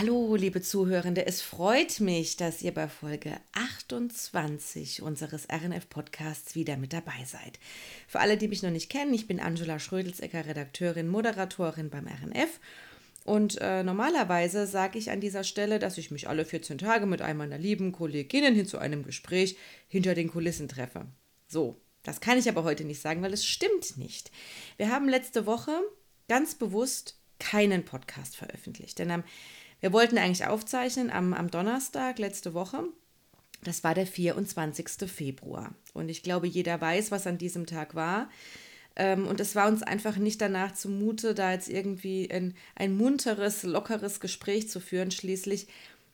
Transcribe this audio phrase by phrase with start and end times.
[0.00, 6.94] Hallo, liebe Zuhörende, es freut mich, dass ihr bei Folge 28 unseres RNF-Podcasts wieder mit
[6.94, 7.58] dabei seid.
[8.08, 12.60] Für alle, die mich noch nicht kennen, ich bin Angela Schrödelsecker, Redakteurin, Moderatorin beim RNF.
[13.26, 17.20] Und äh, normalerweise sage ich an dieser Stelle, dass ich mich alle 14 Tage mit
[17.20, 21.08] einem meiner lieben Kolleginnen hin zu einem Gespräch hinter den Kulissen treffe.
[21.46, 24.30] So, das kann ich aber heute nicht sagen, weil es stimmt nicht.
[24.78, 25.78] Wir haben letzte Woche
[26.26, 29.24] ganz bewusst keinen Podcast veröffentlicht, denn am
[29.80, 32.84] wir wollten eigentlich aufzeichnen am, am Donnerstag letzte Woche.
[33.62, 35.10] Das war der 24.
[35.10, 35.74] Februar.
[35.92, 38.30] Und ich glaube, jeder weiß, was an diesem Tag war.
[38.96, 43.62] Ähm, und es war uns einfach nicht danach zumute, da jetzt irgendwie ein, ein munteres,
[43.62, 45.10] lockeres Gespräch zu führen.
[45.10, 45.68] Schließlich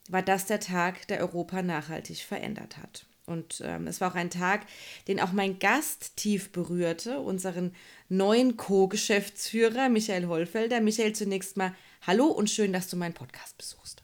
[0.09, 3.06] war das der Tag, der Europa nachhaltig verändert hat.
[3.27, 4.67] Und ähm, es war auch ein Tag,
[5.09, 7.75] den auch mein Gast tief berührte, unseren
[8.09, 10.81] neuen Co-Geschäftsführer Michael Hollfelder.
[10.81, 11.75] Michael, zunächst mal
[12.07, 14.03] Hallo und schön, dass du meinen Podcast besuchst.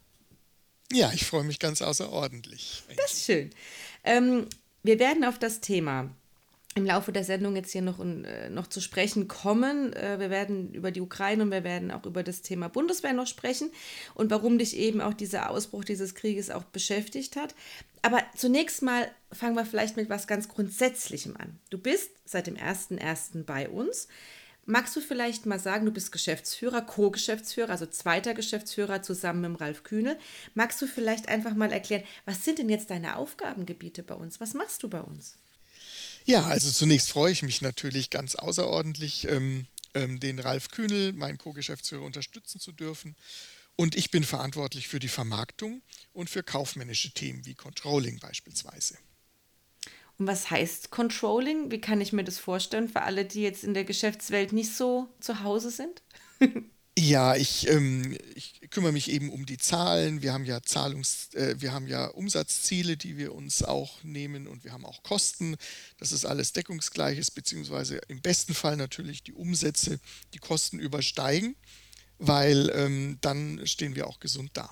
[0.92, 2.82] Ja, ich freue mich ganz außerordentlich.
[2.96, 3.50] Das ist schön.
[4.04, 4.48] Ähm,
[4.82, 6.10] wir werden auf das Thema
[6.74, 9.92] im Laufe der Sendung jetzt hier noch, äh, noch zu sprechen kommen.
[9.92, 13.26] Äh, wir werden über die Ukraine und wir werden auch über das Thema Bundeswehr noch
[13.26, 13.70] sprechen
[14.14, 17.54] und warum dich eben auch dieser Ausbruch dieses Krieges auch beschäftigt hat.
[18.00, 21.58] Aber zunächst mal fangen wir vielleicht mit was ganz Grundsätzlichem an.
[21.70, 23.44] Du bist seit dem 01.01.
[23.44, 24.08] bei uns.
[24.64, 29.82] Magst du vielleicht mal sagen, du bist Geschäftsführer, Co-Geschäftsführer, also zweiter Geschäftsführer zusammen mit Ralf
[29.82, 30.16] Kühne.
[30.54, 34.40] Magst du vielleicht einfach mal erklären, was sind denn jetzt deine Aufgabengebiete bei uns?
[34.40, 35.36] Was machst du bei uns?
[36.24, 41.38] Ja, also zunächst freue ich mich natürlich ganz außerordentlich, ähm, ähm, den Ralf Kühnel, meinen
[41.38, 43.16] Co-Geschäftsführer, unterstützen zu dürfen.
[43.76, 48.98] Und ich bin verantwortlich für die Vermarktung und für kaufmännische Themen wie Controlling beispielsweise.
[50.18, 51.70] Und was heißt Controlling?
[51.70, 55.08] Wie kann ich mir das vorstellen für alle, die jetzt in der Geschäftswelt nicht so
[55.20, 56.02] zu Hause sind?
[56.98, 60.20] Ja, ich, ähm, ich kümmere mich eben um die Zahlen.
[60.20, 64.62] Wir haben ja Zahlungs, äh, wir haben ja Umsatzziele, die wir uns auch nehmen und
[64.62, 65.56] wir haben auch Kosten.
[65.96, 70.00] Das ist alles deckungsgleiches, beziehungsweise im besten Fall natürlich die Umsätze,
[70.34, 71.56] die Kosten übersteigen,
[72.18, 74.70] weil ähm, dann stehen wir auch gesund da.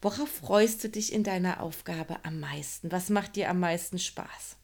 [0.00, 2.90] Worauf freust du dich in deiner Aufgabe am meisten?
[2.90, 4.56] Was macht dir am meisten Spaß?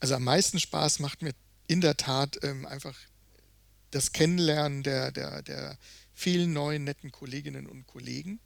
[0.00, 1.32] Also am meisten Spaß macht mir
[1.66, 2.94] in der Tat ähm, einfach
[3.92, 5.78] das Kennenlernen der, der, der
[6.12, 8.40] vielen neuen netten Kolleginnen und Kollegen.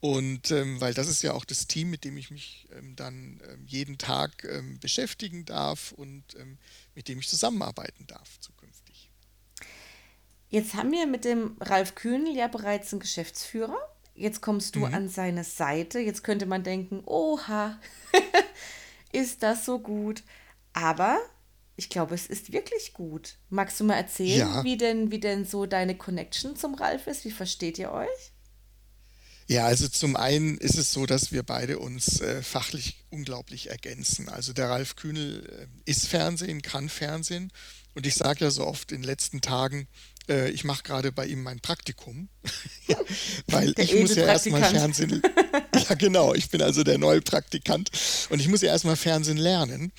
[0.00, 3.40] Und ähm, weil das ist ja auch das Team, mit dem ich mich ähm, dann
[3.46, 6.58] ähm, jeden Tag ähm, beschäftigen darf und ähm,
[6.94, 9.10] mit dem ich zusammenarbeiten darf zukünftig.
[10.48, 13.76] Jetzt haben wir mit dem Ralf Kühnel ja bereits einen Geschäftsführer.
[14.14, 14.94] Jetzt kommst du mhm.
[14.94, 15.98] an seine Seite.
[15.98, 17.78] Jetzt könnte man denken, oha,
[19.12, 20.22] ist das so gut.
[20.72, 21.20] Aber
[21.80, 23.36] ich glaube, es ist wirklich gut.
[23.48, 24.64] Magst du mal erzählen, ja.
[24.64, 27.24] wie, denn, wie denn so deine Connection zum Ralf ist?
[27.24, 28.32] Wie versteht ihr euch?
[29.46, 34.28] Ja, also zum einen ist es so, dass wir beide uns äh, fachlich unglaublich ergänzen.
[34.28, 37.50] Also der Ralf Kühnel äh, ist Fernsehen, kann Fernsehen.
[37.94, 39.88] Und ich sage ja so oft in den letzten Tagen,
[40.30, 42.28] äh, ich mache gerade bei ihm mein Praktikum,
[43.48, 45.20] weil der ich muss ja erstmal Fernsehen.
[45.74, 47.90] ja, genau, ich bin also der neue Praktikant
[48.30, 49.92] und ich muss ja erstmal Fernsehen lernen,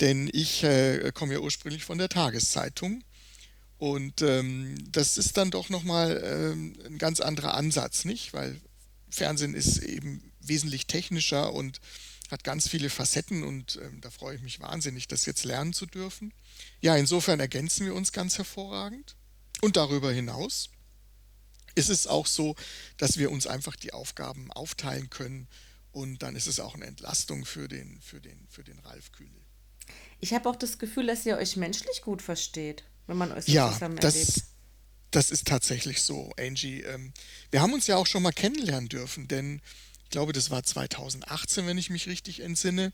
[0.00, 3.02] denn ich äh, komme ja ursprünglich von der Tageszeitung.
[3.78, 8.32] Und ähm, das ist dann doch nochmal ähm, ein ganz anderer Ansatz, nicht?
[8.32, 8.60] Weil
[9.08, 11.80] Fernsehen ist eben wesentlich technischer und
[12.30, 15.86] hat ganz viele Facetten und ähm, da freue ich mich wahnsinnig, das jetzt lernen zu
[15.86, 16.32] dürfen.
[16.80, 19.16] Ja, insofern ergänzen wir uns ganz hervorragend.
[19.60, 20.70] Und darüber hinaus
[21.74, 22.56] ist es auch so,
[22.96, 25.48] dass wir uns einfach die Aufgaben aufteilen können
[25.92, 29.40] und dann ist es auch eine Entlastung für den, für den, für den Ralf Kühnel.
[30.20, 33.52] Ich habe auch das Gefühl, dass ihr euch menschlich gut versteht, wenn man euch so
[33.52, 34.42] ja, zusammen das, erlebt.
[35.10, 36.82] Das ist tatsächlich so, Angie.
[36.82, 37.12] Ähm,
[37.50, 39.62] wir haben uns ja auch schon mal kennenlernen dürfen, denn
[40.04, 42.92] ich glaube, das war 2018, wenn ich mich richtig entsinne,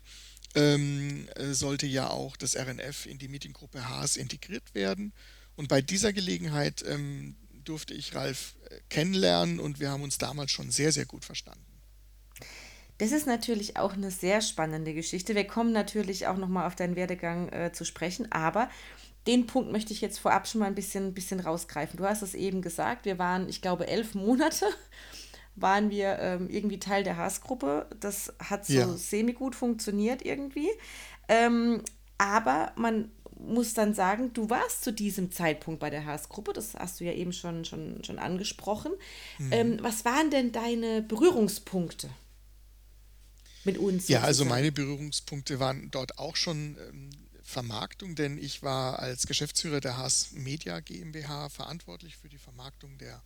[0.55, 5.13] ähm, äh, sollte ja auch das RNF in die Meetinggruppe Haas integriert werden.
[5.57, 10.51] Und bei dieser Gelegenheit ähm, durfte ich Ralf äh, kennenlernen und wir haben uns damals
[10.51, 11.65] schon sehr, sehr gut verstanden.
[12.99, 15.35] Das ist natürlich auch eine sehr spannende Geschichte.
[15.35, 18.71] Wir kommen natürlich auch nochmal auf deinen Werdegang äh, zu sprechen, aber
[19.27, 21.97] den Punkt möchte ich jetzt vorab schon mal ein bisschen, bisschen rausgreifen.
[21.97, 24.67] Du hast es eben gesagt, wir waren, ich glaube, elf Monate
[25.57, 27.89] waren wir ähm, irgendwie Teil der Haas-Gruppe.
[27.99, 28.97] Das hat so ja.
[28.97, 30.69] semi-gut funktioniert irgendwie.
[31.29, 31.83] Ähm,
[32.19, 37.01] aber man muss dann sagen, du warst zu diesem Zeitpunkt bei der Haas-Gruppe, das hast
[37.01, 38.93] du ja eben schon, schon, schon angesprochen.
[39.39, 39.53] Mhm.
[39.53, 42.09] Ähm, was waren denn deine Berührungspunkte
[43.65, 44.09] mit uns?
[44.09, 47.11] Ja, also meine Berührungspunkte waren dort auch schon ähm,
[47.43, 53.23] Vermarktung, denn ich war als Geschäftsführer der Haas Media GmbH verantwortlich für die Vermarktung der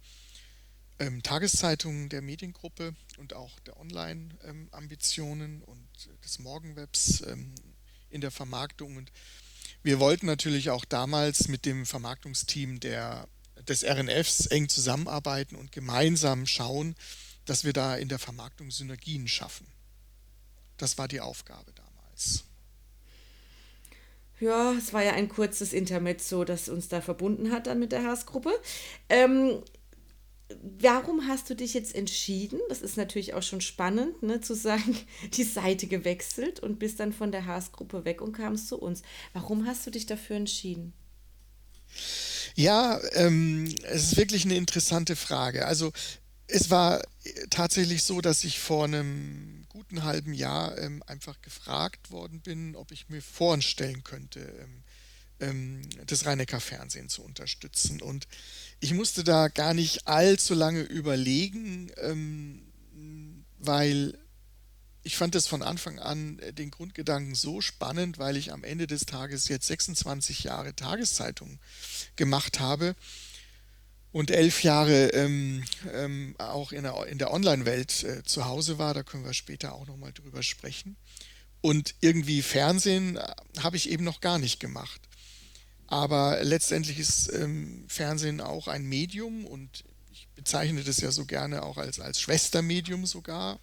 [0.99, 5.89] ähm, Tageszeitungen der Mediengruppe und auch der Online-Ambitionen und
[6.25, 7.55] des Morgenwebs ähm,
[8.11, 8.97] in der Vermarktung.
[8.97, 9.13] Und
[9.83, 13.27] wir wollten natürlich auch damals mit dem Vermarktungsteam der,
[13.67, 16.95] des RNFs eng zusammenarbeiten und gemeinsam schauen,
[17.45, 19.67] dass wir da in der Vermarktung Synergien schaffen.
[20.77, 22.45] Das war die Aufgabe damals.
[24.41, 28.05] Ja, es war ja ein kurzes Intermezzo, das uns da verbunden hat dann mit der
[28.05, 28.53] Haas-Gruppe.
[29.09, 29.63] Ähm,
[30.81, 32.61] warum hast du dich jetzt entschieden?
[32.69, 34.97] Das ist natürlich auch schon spannend, ne, zu sagen,
[35.35, 39.03] die Seite gewechselt und bist dann von der Haas-Gruppe weg und kamst zu uns.
[39.33, 40.93] Warum hast du dich dafür entschieden?
[42.55, 45.67] Ja, ähm, es ist wirklich eine interessante Frage.
[45.67, 45.93] Also
[46.47, 47.03] es war
[47.51, 52.91] tatsächlich so, dass ich vor einem guten halben Jahr ähm, einfach gefragt worden bin, ob
[52.91, 54.83] ich mir vorstellen könnte, ähm,
[55.41, 58.03] ähm, das Rheinecker Fernsehen zu unterstützen.
[58.03, 58.27] Und
[58.81, 62.63] ich musste da gar nicht allzu lange überlegen, ähm,
[63.59, 64.19] weil
[65.03, 68.87] ich fand es von Anfang an äh, den Grundgedanken so spannend, weil ich am Ende
[68.87, 71.59] des Tages jetzt 26 Jahre Tageszeitung
[72.17, 72.95] gemacht habe
[74.13, 78.95] und elf Jahre ähm, ähm, auch in der, in der Online-Welt äh, zu Hause war.
[78.95, 80.97] Da können wir später auch nochmal drüber sprechen.
[81.61, 85.08] Und irgendwie Fernsehen äh, habe ich eben noch gar nicht gemacht.
[85.89, 91.63] Aber letztendlich ist ähm, Fernsehen auch ein Medium und ich bezeichne das ja so gerne
[91.63, 93.59] auch als, als Schwestermedium sogar.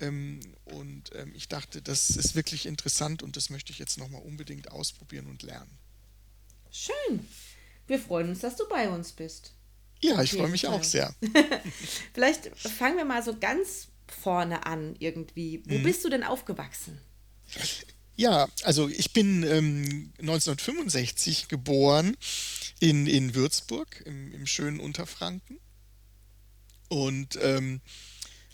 [0.00, 4.22] Ähm, und ähm, ich dachte, das ist wirklich interessant und das möchte ich jetzt nochmal
[4.22, 5.78] unbedingt ausprobieren und lernen.
[6.72, 7.28] Schön.
[7.86, 9.52] Wir freuen uns, dass du bei uns bist.
[10.00, 10.74] Ja, ich freue mich Fall.
[10.74, 11.14] auch sehr.
[12.12, 15.62] Vielleicht fangen wir mal so ganz vorne an irgendwie.
[15.66, 15.84] Wo mhm.
[15.84, 17.00] bist du denn aufgewachsen?
[18.16, 22.16] Ja, also ich bin ähm, 1965 geboren
[22.78, 25.58] in, in Würzburg im, im schönen Unterfranken
[26.88, 27.80] und ähm,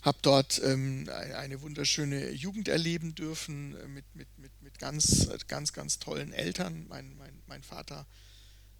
[0.01, 5.73] habe dort ähm, eine wunderschöne Jugend erleben dürfen äh, mit, mit, mit, mit ganz, ganz,
[5.73, 6.85] ganz tollen Eltern.
[6.87, 8.07] Mein, mein, mein Vater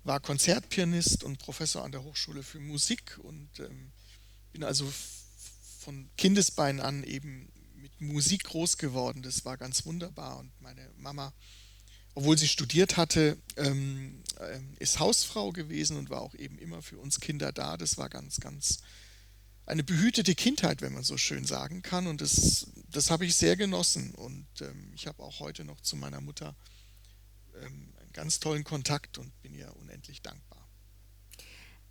[0.03, 3.91] war Konzertpianist und Professor an der Hochschule für Musik und ähm,
[4.53, 4.91] bin also
[5.79, 7.51] von Kindesbeinen an eben
[7.99, 9.21] Musik groß geworden.
[9.21, 10.37] Das war ganz wunderbar.
[10.37, 11.33] Und meine Mama,
[12.15, 16.97] obwohl sie studiert hatte, ähm, ähm, ist Hausfrau gewesen und war auch eben immer für
[16.97, 17.77] uns Kinder da.
[17.77, 18.79] Das war ganz, ganz
[19.65, 22.07] eine behütete Kindheit, wenn man so schön sagen kann.
[22.07, 24.15] Und das, das habe ich sehr genossen.
[24.15, 26.55] Und ähm, ich habe auch heute noch zu meiner Mutter
[27.61, 30.58] ähm, einen ganz tollen Kontakt und bin ihr unendlich dankbar.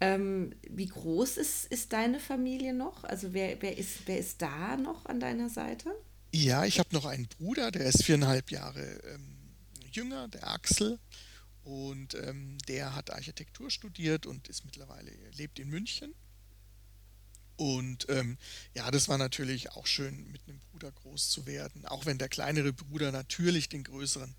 [0.00, 3.04] Ähm, wie groß ist, ist deine Familie noch?
[3.04, 5.90] Also wer, wer, ist, wer ist da noch an deiner Seite?
[6.32, 9.38] Ja, ich habe noch einen Bruder, der ist viereinhalb Jahre ähm,
[9.90, 10.98] jünger, der Axel.
[11.64, 16.14] Und ähm, der hat Architektur studiert und ist mittlerweile, lebt in München.
[17.56, 18.38] Und ähm,
[18.74, 21.84] ja, das war natürlich auch schön, mit einem Bruder groß zu werden.
[21.86, 24.34] Auch wenn der kleinere Bruder natürlich den größeren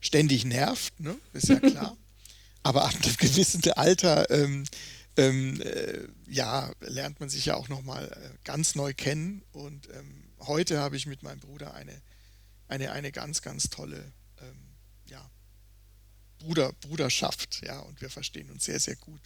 [0.00, 1.16] ständig nervt, ne?
[1.32, 1.96] ist ja klar.
[2.62, 4.64] Aber ab einem gewissen Alter, ähm,
[5.16, 9.42] ähm, äh, ja, lernt man sich ja auch nochmal äh, ganz neu kennen.
[9.52, 12.00] Und ähm, heute habe ich mit meinem Bruder eine,
[12.68, 14.68] eine, eine ganz, ganz tolle ähm,
[15.06, 15.30] ja,
[16.38, 17.62] Bruder, Bruderschaft.
[17.64, 19.20] Ja, und wir verstehen uns sehr, sehr gut.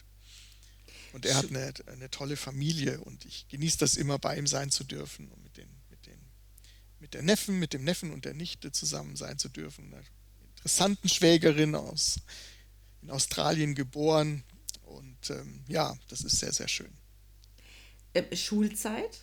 [1.12, 4.70] Und er hat eine, eine tolle Familie und ich genieße das immer, bei ihm sein
[4.70, 6.20] zu dürfen und mit den, mit den,
[6.98, 9.94] mit der Neffen, mit dem Neffen und der Nichte zusammen sein zu dürfen.
[9.94, 10.04] Eine
[10.56, 12.16] interessanten Schwägerin aus
[13.06, 14.42] in Australien geboren.
[14.82, 16.92] Und ähm, ja, das ist sehr, sehr schön.
[18.12, 19.20] Äh, Schulzeit?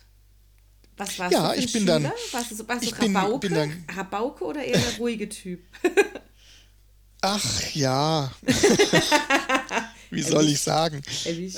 [0.96, 2.00] Was warst ja, du für ich bin Schüler?
[2.00, 2.12] dann.
[2.32, 3.48] Warst du, warst du Rabauke?
[3.48, 5.60] Bin, bin dann, Rabauke oder eher der ruhige Typ?
[7.20, 8.32] Ach ja.
[10.10, 11.02] Wie soll ich sagen?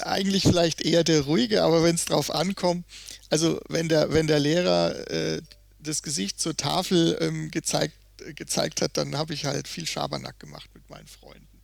[0.03, 2.87] Eigentlich vielleicht eher der ruhige, aber wenn es drauf ankommt,
[3.29, 5.43] also wenn der, wenn der Lehrer äh,
[5.79, 10.41] das Gesicht zur Tafel ähm, gezeigt, äh, gezeigt hat, dann habe ich halt viel Schabernack
[10.41, 11.56] gemacht mit meinen Freunden.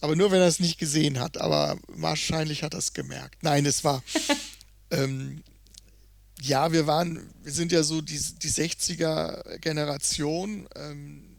[0.00, 1.38] Aber nur, wenn er es nicht gesehen hat.
[1.38, 3.42] Aber wahrscheinlich hat er es gemerkt.
[3.42, 4.02] Nein, es war.
[4.90, 5.42] ähm,
[6.40, 10.68] ja, wir waren, wir sind ja so die, die 60er-Generation.
[10.76, 11.36] Ähm,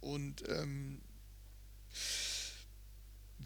[0.00, 1.00] und ähm,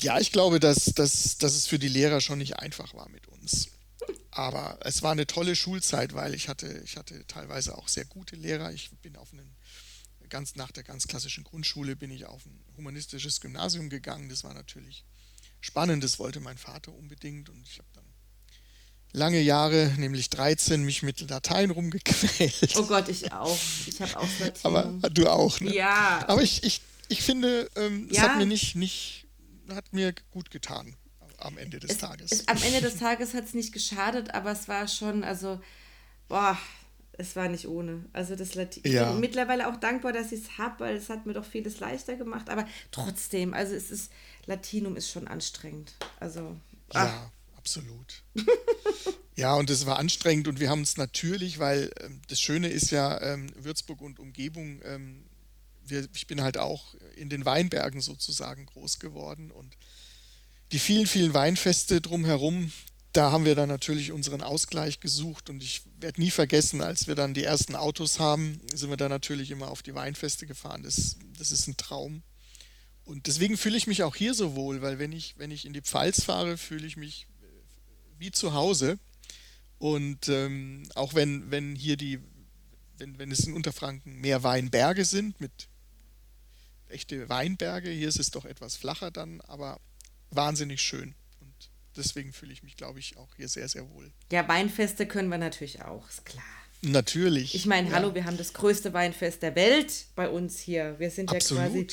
[0.01, 3.27] ja, ich glaube, dass, dass, dass es für die Lehrer schon nicht einfach war mit
[3.29, 3.69] uns.
[4.31, 8.37] Aber es war eine tolle Schulzeit, weil ich hatte, ich hatte teilweise auch sehr gute
[8.37, 8.73] Lehrer.
[8.73, 9.52] Ich bin auf einen
[10.33, 14.31] ganz nach der ganz klassischen Grundschule bin ich auf ein humanistisches Gymnasium gegangen.
[14.31, 15.05] Das war natürlich
[15.61, 18.05] spannend, das wollte mein Vater unbedingt und ich habe dann
[19.13, 22.77] lange Jahre, nämlich 13, mich mit Latein rumgequält.
[22.77, 23.59] Oh Gott, ich auch.
[23.87, 24.63] Ich habe auch Latein.
[24.65, 25.75] Aber du auch, ne?
[25.75, 26.25] Ja.
[26.27, 28.23] Aber ich, ich, ich finde, ähm, ja.
[28.23, 29.27] es hat mir nicht, nicht,
[29.69, 30.97] hat mir gut getan.
[31.37, 32.33] am Ende des es, Tages.
[32.33, 35.61] Es, am Ende des Tages hat es nicht geschadet, aber es war schon, also,
[36.29, 36.57] boah,
[37.13, 38.05] es war nicht ohne.
[38.13, 38.83] Also das Latin.
[38.91, 39.03] Ja.
[39.03, 41.81] Ich bin mittlerweile auch dankbar, dass ich es habe, weil es hat mir doch vieles
[41.81, 42.49] leichter gemacht.
[42.49, 44.11] Aber trotzdem, also es ist,
[44.47, 45.95] Latinum ist schon anstrengend.
[46.21, 46.57] Also.
[46.91, 47.07] Ach.
[47.07, 48.23] Ja, absolut.
[49.37, 52.91] ja, und es war anstrengend und wir haben es natürlich, weil ähm, das Schöne ist
[52.91, 55.25] ja, ähm, Würzburg und Umgebung, ähm,
[55.85, 59.77] wir, ich bin halt auch in den Weinbergen sozusagen groß geworden und
[60.71, 62.73] die vielen, vielen Weinfeste drumherum,
[63.13, 67.15] da haben wir dann natürlich unseren Ausgleich gesucht und ich werde nie vergessen, als wir
[67.15, 70.83] dann die ersten Autos haben, sind wir dann natürlich immer auf die Weinfeste gefahren.
[70.83, 72.23] Das, das ist ein Traum.
[73.05, 75.75] Und deswegen fühle ich mich auch hier so wohl, weil wenn ich, wenn ich in
[75.75, 77.47] die Pfalz fahre, fühle ich mich äh,
[78.19, 78.99] wie zu Hause.
[79.79, 82.19] Und ähm, auch wenn, wenn hier die,
[82.97, 85.69] wenn, wenn es in Unterfranken mehr Weinberge sind, mit
[86.89, 89.81] echte Weinberge, hier ist es doch etwas flacher dann, aber
[90.31, 91.15] wahnsinnig schön
[91.97, 94.11] deswegen fühle ich mich, glaube ich, auch hier sehr, sehr wohl.
[94.31, 96.45] Ja, Weinfeste können wir natürlich auch, ist klar.
[96.83, 97.55] Natürlich.
[97.55, 97.95] Ich meine, ja.
[97.95, 100.99] hallo, wir haben das größte Weinfest der Welt bei uns hier.
[100.99, 101.63] Wir sind Absolut.
[101.63, 101.87] ja quasi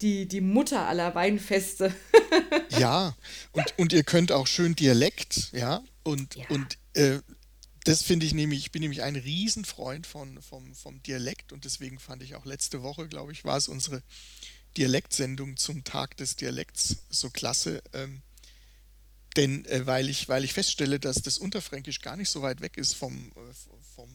[0.00, 1.92] die, die Mutter aller Weinfeste.
[2.78, 3.16] ja,
[3.52, 6.44] und, und ihr könnt auch schön Dialekt, ja, und, ja.
[6.48, 7.18] und äh,
[7.84, 11.98] das finde ich nämlich, ich bin nämlich ein Riesenfreund von, vom, vom Dialekt und deswegen
[11.98, 14.02] fand ich auch letzte Woche, glaube ich, war es unsere
[14.76, 17.82] Dialektsendung zum Tag des Dialekts so klasse.
[17.92, 18.22] Ähm,
[19.36, 22.76] denn äh, weil, ich, weil ich feststelle, dass das Unterfränkisch gar nicht so weit weg
[22.76, 23.54] ist vom, äh,
[23.94, 24.08] vom,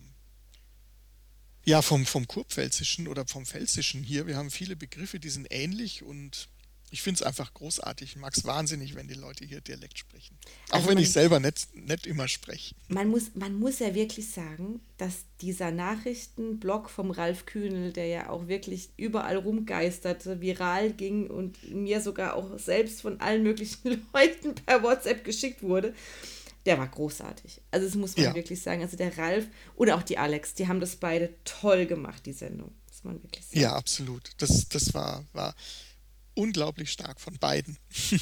[1.65, 4.27] ja, vom, vom Kurpfälzischen oder vom Pfälzischen hier.
[4.27, 6.49] Wir haben viele Begriffe, die sind ähnlich und
[6.91, 8.11] ich finde es einfach großartig.
[8.11, 10.37] Ich mag es wahnsinnig, wenn die Leute hier Dialekt sprechen.
[10.69, 12.75] Auch also wenn man, ich selber nicht, nicht immer spreche.
[12.89, 18.29] Man muss, man muss ja wirklich sagen, dass dieser Nachrichtenblog vom Ralf Kühnel, der ja
[18.29, 24.53] auch wirklich überall rumgeisterte, viral ging und mir sogar auch selbst von allen möglichen Leuten
[24.55, 25.95] per WhatsApp geschickt wurde,
[26.65, 27.61] der war großartig.
[27.71, 28.35] Also das muss man ja.
[28.35, 28.81] wirklich sagen.
[28.81, 32.73] Also der Ralf oder auch die Alex, die haben das beide toll gemacht, die Sendung.
[32.89, 33.61] Muss man wirklich sagen.
[33.61, 34.31] Ja, absolut.
[34.37, 35.55] Das, das war, war
[36.35, 37.77] unglaublich stark von beiden.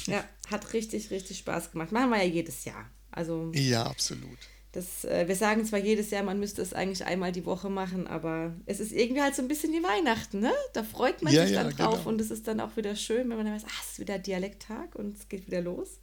[0.06, 1.92] ja, hat richtig, richtig Spaß gemacht.
[1.92, 2.90] Machen wir ja jedes Jahr.
[3.10, 4.38] Also, ja, absolut.
[4.72, 8.06] Das, äh, wir sagen zwar jedes Jahr, man müsste es eigentlich einmal die Woche machen,
[8.06, 10.52] aber es ist irgendwie halt so ein bisschen wie Weihnachten, ne?
[10.74, 12.08] Da freut man ja, sich dann ja, drauf genau.
[12.10, 14.20] und es ist dann auch wieder schön, wenn man dann weiß, ah, es ist wieder
[14.20, 15.98] Dialekttag und es geht wieder los.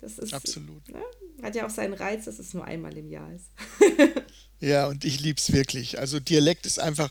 [0.00, 0.88] Das ist, Absolut.
[0.88, 1.02] Ne?
[1.42, 3.50] Hat ja auch seinen Reiz, dass es nur einmal im Jahr ist.
[4.60, 5.98] ja, und ich liebe es wirklich.
[5.98, 7.10] Also Dialekt ist einfach,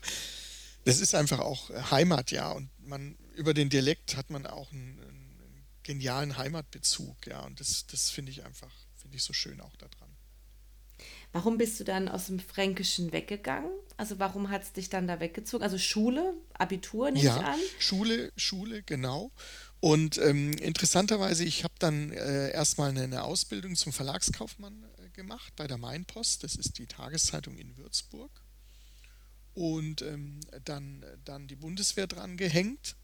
[0.86, 2.52] das ist einfach auch Heimat, ja.
[2.52, 7.88] Und man über den Dialekt hat man auch einen, einen genialen Heimatbezug, ja, und das,
[7.88, 10.10] das finde ich einfach, finde ich so schön auch daran.
[11.34, 13.72] Warum bist du dann aus dem Fränkischen weggegangen?
[13.98, 15.64] Also warum hat es dich dann da weggezogen?
[15.64, 17.60] Also Schule, Abitur nehme ja, ich an?
[17.80, 19.32] Schule, Schule, genau.
[19.80, 25.54] Und ähm, interessanterweise, ich habe dann äh, erstmal eine, eine, Ausbildung zum Verlagskaufmann äh, gemacht
[25.56, 26.44] bei der Mainpost.
[26.44, 28.32] Das ist die Tageszeitung in Würzburg.
[29.54, 32.96] Und ähm, dann, dann die Bundeswehr dran gehängt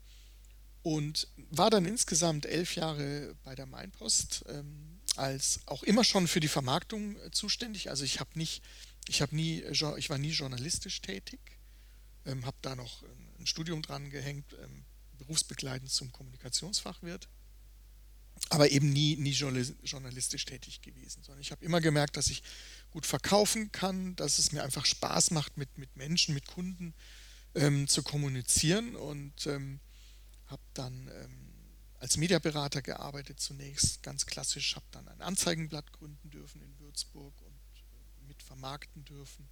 [0.82, 6.39] und war dann insgesamt elf Jahre bei der Mainpost ähm, als auch immer schon für
[6.39, 7.89] die Vermarktung äh, zuständig.
[7.89, 8.63] Also ich habe nicht,
[9.08, 11.39] ich habe nie, ich war nie journalistisch tätig,
[12.25, 13.03] ähm, habe da noch
[13.39, 14.86] ein Studium dran gehängt, ähm,
[15.18, 17.27] berufsbegleitend zum Kommunikationsfachwirt,
[18.50, 22.41] aber eben nie, nie journalistisch tätig gewesen, sondern ich habe immer gemerkt, dass ich
[22.91, 26.93] gut verkaufen kann, dass es mir einfach Spaß macht, mit, mit Menschen, mit Kunden
[27.55, 29.79] ähm, zu kommunizieren und ähm,
[30.48, 31.50] habe dann ähm,
[32.00, 37.53] als Mediaberater gearbeitet zunächst, ganz klassisch, habe dann ein Anzeigenblatt gründen dürfen in Würzburg und
[37.53, 39.48] äh, mit vermarkten dürfen.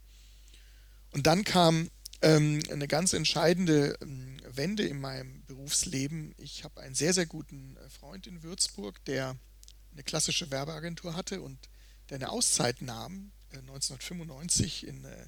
[1.12, 1.89] Und dann kam
[2.22, 6.34] ähm, eine ganz entscheidende ähm, Wende in meinem Berufsleben.
[6.38, 9.36] Ich habe einen sehr, sehr guten äh, Freund in Würzburg, der
[9.91, 11.70] eine klassische Werbeagentur hatte und
[12.09, 15.27] der eine Auszeit nahm, äh, 1995 in, äh,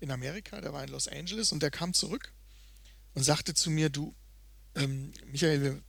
[0.00, 2.32] in Amerika, der war in Los Angeles und der kam zurück
[3.14, 4.14] und sagte zu mir, du,
[4.74, 5.82] ähm, Michael,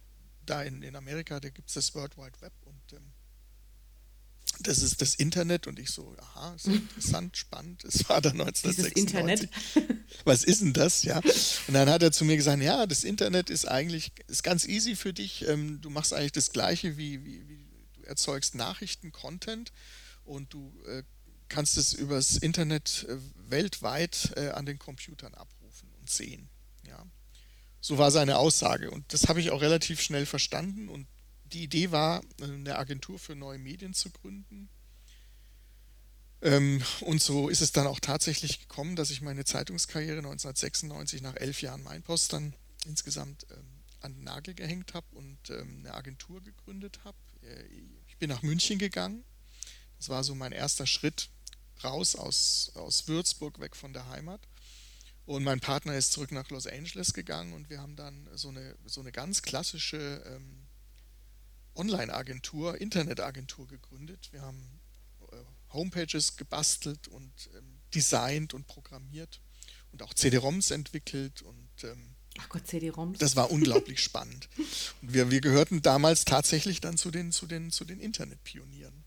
[0.45, 3.11] da in, in Amerika, da gibt es das World Wide Web und ähm,
[4.61, 7.83] das ist das Internet und ich so, aha, ist interessant, spannend.
[7.85, 9.49] Es war dann 1996.
[10.25, 11.03] Was ist denn das?
[11.03, 11.17] Ja.
[11.67, 14.95] Und dann hat er zu mir gesagt, ja, das Internet ist eigentlich ist ganz easy
[14.95, 15.47] für dich.
[15.47, 17.57] Ähm, du machst eigentlich das Gleiche wie, wie, wie
[17.93, 19.71] du erzeugst Nachrichten, Content
[20.29, 21.03] und du äh,
[21.49, 23.17] kannst es übers Internet äh,
[23.49, 26.49] weltweit äh, an den Computern abrufen und sehen.
[26.87, 27.03] Ja.
[27.81, 28.91] So war seine Aussage.
[28.91, 30.87] Und das habe ich auch relativ schnell verstanden.
[30.87, 31.07] Und
[31.45, 34.69] die Idee war, eine Agentur für neue Medien zu gründen.
[36.41, 41.35] Ähm, und so ist es dann auch tatsächlich gekommen, dass ich meine Zeitungskarriere 1996 nach
[41.35, 42.53] elf Jahren Mainpost dann
[42.85, 43.65] insgesamt ähm,
[44.01, 47.17] an den Nagel gehängt habe und ähm, eine Agentur gegründet habe.
[48.07, 49.23] Ich bin nach München gegangen.
[49.99, 51.29] Das war so mein erster Schritt
[51.83, 54.41] raus aus, aus Würzburg, weg von der Heimat.
[55.25, 58.75] Und mein Partner ist zurück nach Los Angeles gegangen und wir haben dann so eine,
[58.85, 60.67] so eine ganz klassische ähm,
[61.75, 64.29] Online-Agentur, Internetagentur gegründet.
[64.31, 64.79] Wir haben
[65.31, 65.35] äh,
[65.71, 69.39] Homepages gebastelt und ähm, designt und programmiert
[69.91, 73.19] und auch CD-ROMs entwickelt und ähm, Ach Gott, CD-ROMs.
[73.19, 74.47] Das war unglaublich spannend.
[75.01, 79.03] Und wir, wir gehörten damals tatsächlich dann zu den, zu den, zu den Internetpionieren.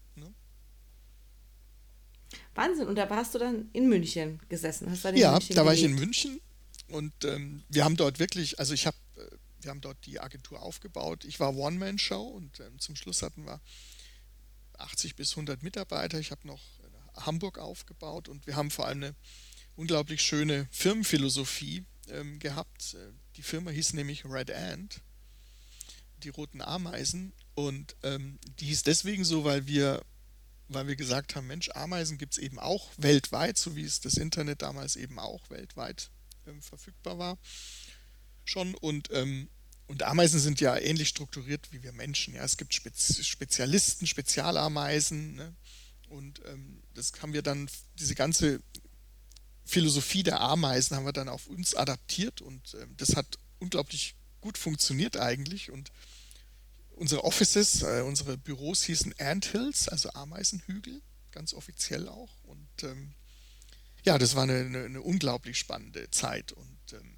[2.54, 2.86] Wahnsinn.
[2.86, 4.90] Und da warst du dann in München gesessen?
[4.90, 6.40] Hast da ja, München da war ich in München
[6.88, 9.26] und ähm, wir haben dort wirklich, also ich habe, äh,
[9.62, 11.24] wir haben dort die Agentur aufgebaut.
[11.24, 13.60] Ich war One-Man-Show und ähm, zum Schluss hatten wir
[14.78, 16.18] 80 bis 100 Mitarbeiter.
[16.18, 16.60] Ich habe noch
[17.16, 19.14] Hamburg aufgebaut und wir haben vor allem eine
[19.76, 22.94] unglaublich schöne Firmenphilosophie ähm, gehabt.
[22.94, 25.00] Äh, die Firma hieß nämlich Red Ant,
[26.22, 27.32] die roten Ameisen.
[27.54, 30.02] Und ähm, die hieß deswegen so, weil wir,
[30.68, 34.14] weil wir gesagt haben, Mensch, Ameisen gibt es eben auch weltweit, so wie es das
[34.14, 36.10] Internet damals eben auch weltweit
[36.46, 37.38] ähm, verfügbar war.
[38.44, 38.74] Schon.
[38.74, 39.48] Und, ähm,
[39.86, 42.34] und Ameisen sind ja ähnlich strukturiert wie wir Menschen.
[42.34, 45.34] Ja, es gibt Spez Spezialisten, Spezialameisen.
[45.34, 45.54] Ne?
[46.08, 48.60] Und ähm, das haben wir dann, diese ganze
[49.64, 54.58] Philosophie der Ameisen haben wir dann auf uns adaptiert und äh, das hat unglaublich gut
[54.58, 55.92] funktioniert eigentlich und
[56.96, 62.30] unsere Offices, äh, unsere Büros hießen Anthills, also Ameisenhügel, ganz offiziell auch.
[62.44, 63.14] Und ähm,
[64.04, 66.52] ja, das war eine, eine, eine, unglaublich spannende Zeit.
[66.52, 67.14] Und ähm,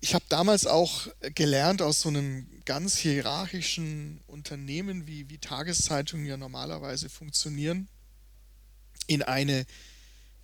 [0.00, 6.36] ich habe damals auch gelernt aus so einem ganz hierarchischen Unternehmen, wie, wie Tageszeitungen ja
[6.36, 7.88] normalerweise funktionieren,
[9.06, 9.66] in eine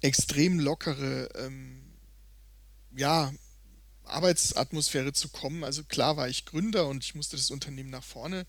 [0.00, 1.84] extrem lockere ähm,
[2.96, 3.32] ja,
[4.04, 5.64] Arbeitsatmosphäre zu kommen.
[5.64, 8.46] Also klar war ich Gründer und ich musste das Unternehmen nach vorne,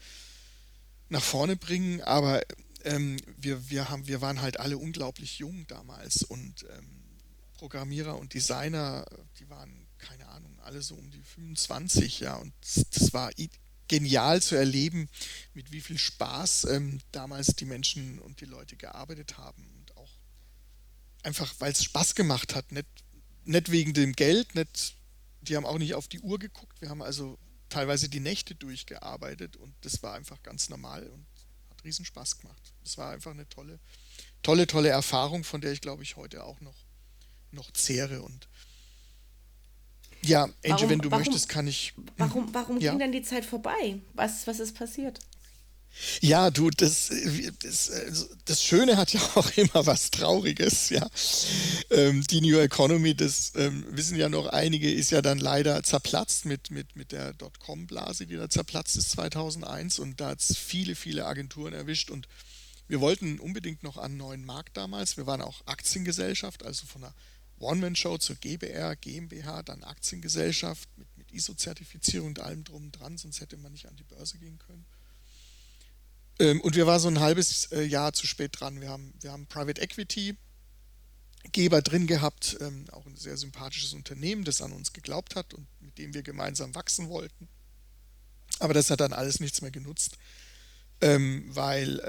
[1.09, 2.41] nach vorne bringen, aber
[2.83, 6.89] ähm, wir, wir, haben, wir waren halt alle unglaublich jung damals und ähm,
[7.53, 9.05] Programmierer und Designer,
[9.39, 12.53] die waren, keine Ahnung, alle so um die 25, ja, und
[12.91, 13.31] das, war
[13.87, 15.09] genial zu erleben,
[15.53, 19.75] mit wie viel Spaß ähm, damals die Menschen und die Leute gearbeitet haben
[21.25, 22.87] einfach weil es Spaß gemacht hat, nicht,
[23.43, 24.95] nicht wegen dem Geld, nicht,
[25.49, 27.37] die haben auch nicht auf die Uhr geguckt, wir haben also
[27.69, 31.25] teilweise die Nächte durchgearbeitet und das war einfach ganz normal und
[31.69, 32.73] hat riesen Spaß gemacht.
[32.83, 33.79] Das war einfach eine tolle,
[34.43, 36.85] tolle, tolle Erfahrung, von der ich glaube ich heute auch noch,
[37.51, 38.47] noch zehre und
[40.21, 41.93] ja, Angie, warum, wenn du warum, möchtest, kann ich.
[42.17, 42.91] Warum, warum ja?
[42.91, 43.99] ging dann die Zeit vorbei?
[44.13, 45.19] Was, was ist passiert?
[46.21, 47.09] Ja, du, das,
[47.61, 51.07] das, das, Schöne hat ja auch immer was Trauriges, ja.
[51.89, 56.45] Ähm, die New Economy, das ähm, wissen ja noch einige, ist ja dann leider zerplatzt
[56.45, 60.95] mit, mit, mit der Dotcom-Blase, die da zerplatzt ist 2001 und da hat es viele,
[60.95, 62.27] viele Agenturen erwischt und
[62.87, 65.17] wir wollten unbedingt noch an einen neuen Markt damals.
[65.17, 67.15] Wir waren auch Aktiengesellschaft, also von einer
[67.59, 73.41] One-Man-Show zur GBR, GmbH, dann Aktiengesellschaft mit, mit ISO-Zertifizierung und allem drum und dran, sonst
[73.41, 74.85] hätte man nicht an die Börse gehen können.
[76.39, 78.81] Ähm, und wir waren so ein halbes äh, Jahr zu spät dran.
[78.81, 80.35] Wir haben, wir haben Private Equity
[81.51, 85.67] Geber drin gehabt, ähm, auch ein sehr sympathisches Unternehmen, das an uns geglaubt hat und
[85.79, 87.47] mit dem wir gemeinsam wachsen wollten.
[88.59, 90.17] Aber das hat dann alles nichts mehr genutzt,
[91.01, 91.99] ähm, weil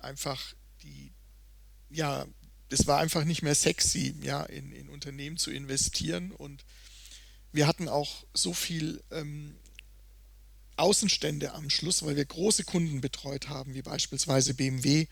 [0.00, 1.12] einfach die,
[1.90, 2.26] ja,
[2.70, 6.64] es war einfach nicht mehr sexy, ja, in, in Unternehmen zu investieren und
[7.52, 9.56] wir hatten auch so viel ähm,
[10.78, 15.06] Außenstände am Schluss, weil wir große Kunden betreut haben, wie beispielsweise BMW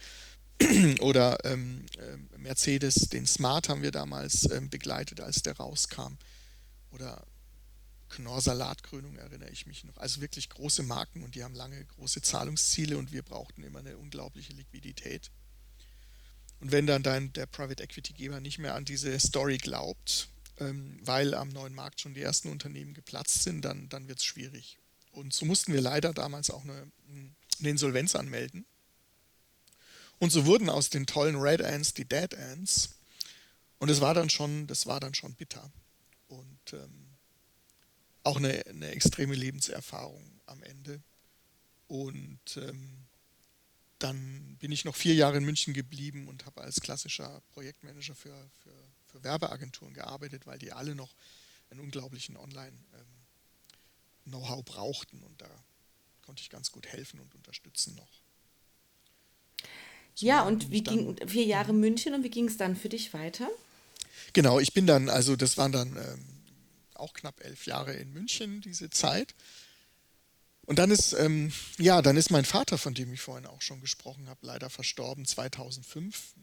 [1.00, 6.16] oder ähm, ähm, Mercedes, den Smart haben wir damals ähm, begleitet, als der rauskam.
[6.92, 7.26] Oder
[8.08, 9.96] Knorr Salatkrönung erinnere ich mich noch.
[9.98, 13.98] Also wirklich große Marken und die haben lange große Zahlungsziele und wir brauchten immer eine
[13.98, 15.30] unglaubliche Liquidität.
[16.60, 20.98] Und wenn dann dein, der Private Equity Geber nicht mehr an diese Story glaubt, ähm,
[21.02, 24.78] weil am neuen Markt schon die ersten Unternehmen geplatzt sind, dann, dann wird es schwierig.
[25.16, 26.92] Und so mussten wir leider damals auch eine,
[27.58, 28.66] eine Insolvenz anmelden.
[30.18, 32.90] Und so wurden aus den tollen Red Ants die Dead Ants.
[33.78, 35.72] Und es war dann schon, das war dann schon bitter.
[36.28, 37.06] Und ähm,
[38.24, 41.00] auch eine, eine, extreme Lebenserfahrung am Ende.
[41.88, 43.06] Und ähm,
[43.98, 48.36] dann bin ich noch vier Jahre in München geblieben und habe als klassischer Projektmanager für,
[48.62, 48.74] für,
[49.06, 51.14] für, Werbeagenturen gearbeitet, weil die alle noch
[51.70, 53.15] einen unglaublichen Online- ähm,
[54.26, 55.48] Know-how brauchten und da
[56.22, 58.22] konnte ich ganz gut helfen und unterstützen noch.
[60.14, 61.80] So ja, und wie ging vier Jahre mhm.
[61.80, 63.48] München und wie ging es dann für dich weiter?
[64.32, 66.24] Genau, ich bin dann, also das waren dann ähm,
[66.94, 69.34] auch knapp elf Jahre in München, diese Zeit.
[70.66, 73.80] Und dann ist, ähm, ja, dann ist mein Vater, von dem ich vorhin auch schon
[73.80, 76.34] gesprochen habe, leider verstorben 2005.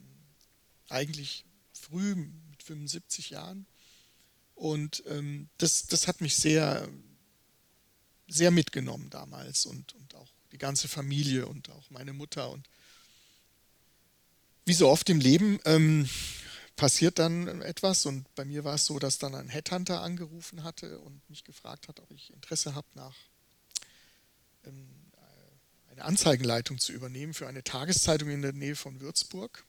[0.89, 2.15] Eigentlich früh,
[2.49, 3.65] mit 75 Jahren.
[4.55, 6.87] Und ähm, das, das hat mich sehr,
[8.27, 12.49] sehr mitgenommen damals und, und auch die ganze Familie und auch meine Mutter.
[12.49, 12.67] Und
[14.65, 16.09] wie so oft im Leben ähm,
[16.75, 20.99] passiert dann etwas und bei mir war es so, dass dann ein Headhunter angerufen hatte
[20.99, 23.15] und mich gefragt hat, ob ich Interesse habe, nach
[24.65, 24.89] ähm,
[25.91, 29.63] eine Anzeigenleitung zu übernehmen für eine Tageszeitung in der Nähe von Würzburg.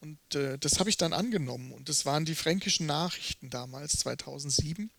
[0.00, 4.90] Und äh, das habe ich dann angenommen und das waren die fränkischen Nachrichten damals, 2007.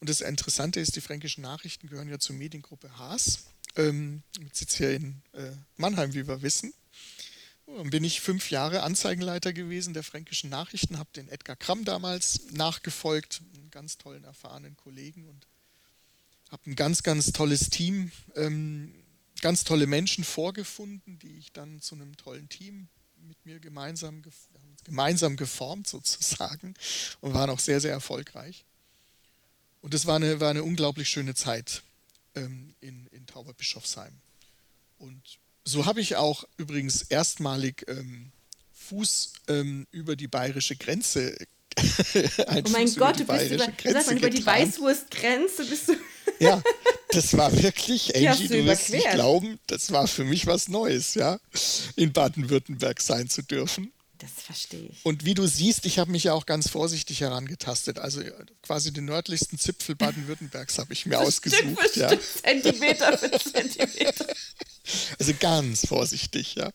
[0.00, 3.44] Und das Interessante ist, die fränkischen Nachrichten gehören ja zur Mediengruppe Haas,
[3.76, 6.72] ähm, mit Sitz hier in äh, Mannheim, wie wir wissen.
[7.66, 12.52] Dann bin ich fünf Jahre Anzeigenleiter gewesen der Fränkischen Nachrichten, habe den Edgar Kramm damals
[12.52, 15.46] nachgefolgt, einen ganz tollen, erfahrenen Kollegen und
[16.50, 18.94] habe ein ganz, ganz tolles Team, ähm,
[19.40, 22.88] ganz tolle Menschen vorgefunden, die ich dann zu einem tollen Team
[23.26, 24.22] mit mir gemeinsam,
[24.84, 26.74] gemeinsam geformt sozusagen
[27.20, 28.64] und waren auch sehr, sehr erfolgreich.
[29.86, 31.84] Und es war eine, war eine unglaublich schöne Zeit
[32.34, 34.10] ähm, in, in Tauberbischofsheim.
[34.98, 35.22] Und
[35.64, 38.32] so habe ich auch übrigens erstmalig ähm,
[38.72, 41.36] Fuß ähm, über die bayerische Grenze.
[41.78, 45.92] oh mein Fuß Gott, du bist über, Grenze über die Weißwurstgrenze bist du.
[46.40, 46.60] ja,
[47.10, 51.38] das war wirklich, Angie, du wirst nicht glauben, das war für mich was Neues, ja,
[51.94, 53.92] in Baden-Württemberg sein zu dürfen.
[54.18, 55.04] Das verstehe ich.
[55.04, 57.98] Und wie du siehst, ich habe mich ja auch ganz vorsichtig herangetastet.
[57.98, 58.22] Also
[58.62, 61.62] quasi den nördlichsten Zipfel Baden-Württembergs habe ich mir ausgesucht.
[61.62, 62.08] Stück für ja.
[62.08, 64.26] Stück, Zentimeter für Zentimeter.
[65.18, 66.70] Also ganz vorsichtig, ja.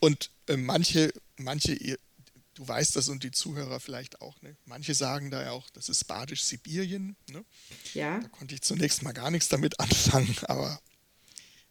[0.00, 1.98] Und äh, manche, manche,
[2.54, 4.56] du weißt das und die Zuhörer vielleicht auch, ne?
[4.66, 7.16] manche sagen da ja auch, das ist Badisch-Sibirien.
[7.30, 7.44] Ne?
[7.94, 8.20] Ja.
[8.20, 10.80] Da konnte ich zunächst mal gar nichts damit anfangen, aber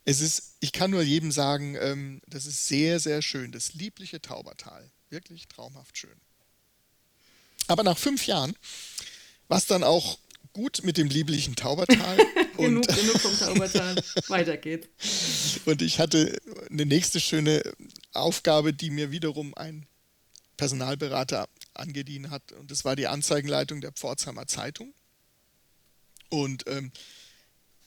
[0.05, 4.21] es ist, ich kann nur jedem sagen, ähm, das ist sehr, sehr schön, das liebliche
[4.21, 4.91] Taubertal.
[5.13, 6.19] Wirklich traumhaft schön.
[7.67, 8.55] Aber nach fünf Jahren
[9.47, 10.17] war es dann auch
[10.53, 12.17] gut mit dem lieblichen Taubertal.
[12.57, 13.95] genug, genug vom Taubertal.
[14.27, 15.59] Weiter geht's.
[15.65, 16.35] Und ich hatte
[16.67, 17.61] eine nächste schöne
[18.13, 19.85] Aufgabe, die mir wiederum ein
[20.57, 22.51] Personalberater angedient hat.
[22.53, 24.95] Und das war die Anzeigenleitung der Pforzheimer Zeitung.
[26.29, 26.91] Und ähm,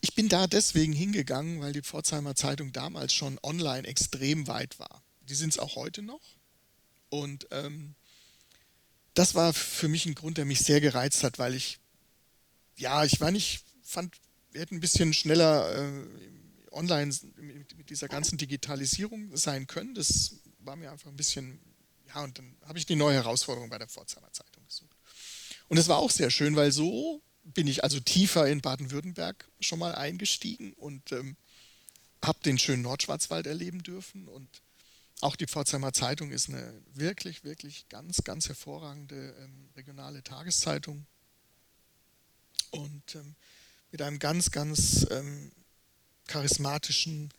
[0.01, 5.03] ich bin da deswegen hingegangen, weil die Pforzheimer Zeitung damals schon online extrem weit war.
[5.23, 6.36] Die sind es auch heute noch.
[7.23, 7.95] Und ähm,
[9.15, 11.79] das war für mich ein Grund, der mich sehr gereizt hat, weil ich,
[12.77, 14.15] ja, ich war nicht, fand,
[14.53, 16.07] wir hätten ein bisschen schneller äh,
[16.73, 19.95] online mit, mit, dieser ganzen Digitalisierung sein können.
[19.95, 21.59] Das war mir einfach ein bisschen,
[22.09, 24.97] ja, und dann habe ich die neue Herausforderung bei der Pforzheimer Zeitung gesucht.
[25.69, 29.79] Und es war auch sehr schön, weil so bin ich also tiefer in Baden-Württemberg schon
[29.79, 31.37] mal eingestiegen und ähm,
[32.23, 34.29] habe den schönen Nordschwarzwald erleben dürfen.
[34.29, 34.63] Und
[35.21, 41.07] auch die Pforzheimer Zeitung ist eine wirklich, wirklich ganz, ganz hervorragende ähm, regionale Tageszeitung.
[42.71, 43.35] Und ähm,
[43.91, 45.53] mit einem ganz, ganz ähm,
[46.27, 47.33] charismatischen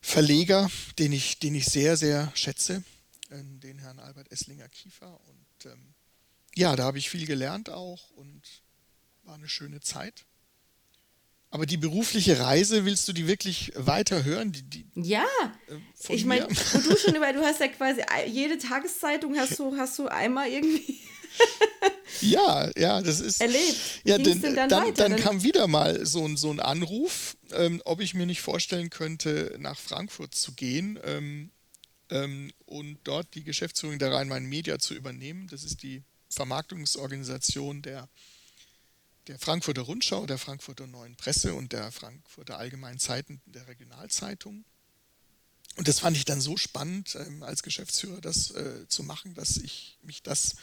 [0.00, 2.84] Verleger, den ich, den ich sehr, sehr schätze,
[3.30, 5.18] äh, den Herrn Albert Esslinger-Kiefer.
[5.28, 5.94] Und ähm,
[6.54, 8.42] ja, da habe ich viel gelernt auch und
[9.24, 10.26] war eine schöne Zeit.
[11.56, 14.52] Aber die berufliche Reise, willst du die wirklich weiter hören?
[14.52, 15.24] Die, die, ja,
[15.70, 19.98] äh, ich meine, du schon über, du hast ja quasi jede Tageszeitung hast du, hast
[19.98, 21.00] du einmal irgendwie.
[22.20, 23.40] ja, ja, das ist.
[23.40, 23.74] Erlebt.
[24.04, 28.02] Ja, denn, denn dann, dann, dann, kam wieder mal so, so ein Anruf, ähm, ob
[28.02, 31.52] ich mir nicht vorstellen könnte, nach Frankfurt zu gehen ähm,
[32.10, 35.48] ähm, und dort die Geschäftsführung der Rhein-Main Media zu übernehmen.
[35.50, 38.10] Das ist die Vermarktungsorganisation der
[39.28, 44.64] der Frankfurter Rundschau, der Frankfurter Neuen Presse und der Frankfurter Allgemeinen Zeiten der Regionalzeitung.
[45.76, 49.58] Und das fand ich dann so spannend, ähm, als Geschäftsführer das äh, zu machen, dass
[49.58, 50.56] ich mich das,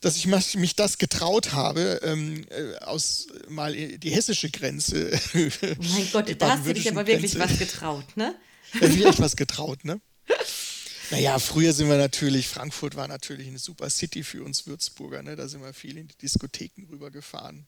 [0.00, 5.18] dass ich mich das getraut habe, ähm, äh, aus mal die hessische Grenze.
[5.34, 8.34] Mein Gott, da hast du dich aber wirklich Grenze, was getraut, ne?
[8.72, 10.00] Da habe ich echt was getraut, ne?
[11.10, 15.36] Naja, früher sind wir natürlich, Frankfurt war natürlich eine super City für uns Würzburger, ne?
[15.36, 17.66] da sind wir viel in die Diskotheken rübergefahren.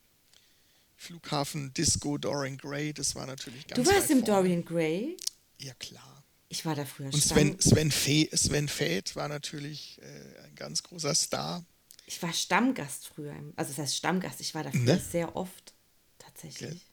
[0.96, 5.16] Flughafen, Disco, Dorian Gray, das war natürlich ganz Du warst im Dorian Gray?
[5.58, 6.24] Ja, klar.
[6.48, 10.82] Ich war da früher Und Sven, Sven, Fe, Sven Feth war natürlich äh, ein ganz
[10.82, 11.64] großer Star.
[12.06, 14.98] Ich war Stammgast früher, also das heißt Stammgast, ich war da früher ne?
[14.98, 15.74] sehr oft,
[16.18, 16.87] tatsächlich.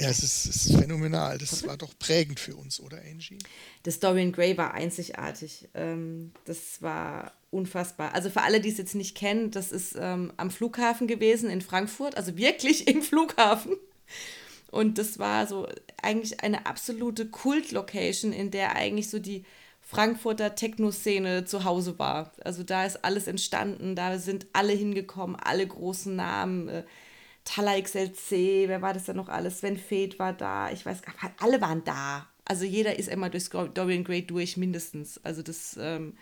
[0.00, 1.36] Ja, es ist, es ist phänomenal.
[1.36, 3.36] Das war doch prägend für uns, oder Angie?
[3.82, 5.68] Das Dorian Gray war einzigartig.
[5.74, 8.14] Ähm, das war unfassbar.
[8.14, 11.60] Also für alle, die es jetzt nicht kennen, das ist ähm, am Flughafen gewesen in
[11.60, 13.76] Frankfurt, also wirklich im Flughafen.
[14.70, 15.68] Und das war so
[16.00, 19.44] eigentlich eine absolute Kult-Location, in der eigentlich so die
[19.82, 22.32] Frankfurter Techno-Szene zu Hause war.
[22.42, 26.84] Also da ist alles entstanden, da sind alle hingekommen, alle großen Namen.
[27.50, 29.58] Tala XLC, wer war das denn noch alles?
[29.58, 32.28] Sven Feth war da, ich weiß gar nicht, alle waren da.
[32.44, 35.18] Also jeder ist immer durch Dorian Gray durch, mindestens.
[35.24, 36.16] Also das, ähm,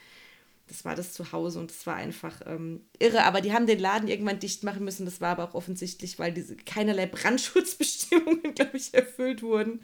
[0.68, 3.24] das war das Zuhause und das war einfach ähm, irre.
[3.24, 5.04] Aber die haben den Laden irgendwann dicht machen müssen.
[5.04, 9.82] Das war aber auch offensichtlich, weil diese keinerlei Brandschutzbestimmungen, glaube ich, erfüllt wurden.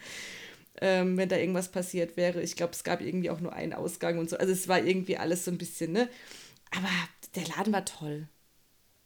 [0.81, 2.41] Ähm, wenn da irgendwas passiert wäre.
[2.43, 4.39] Ich glaube, es gab irgendwie auch nur einen Ausgang und so.
[4.39, 6.09] Also es war irgendwie alles so ein bisschen, ne?
[6.71, 6.89] Aber
[7.35, 8.29] der Laden war toll.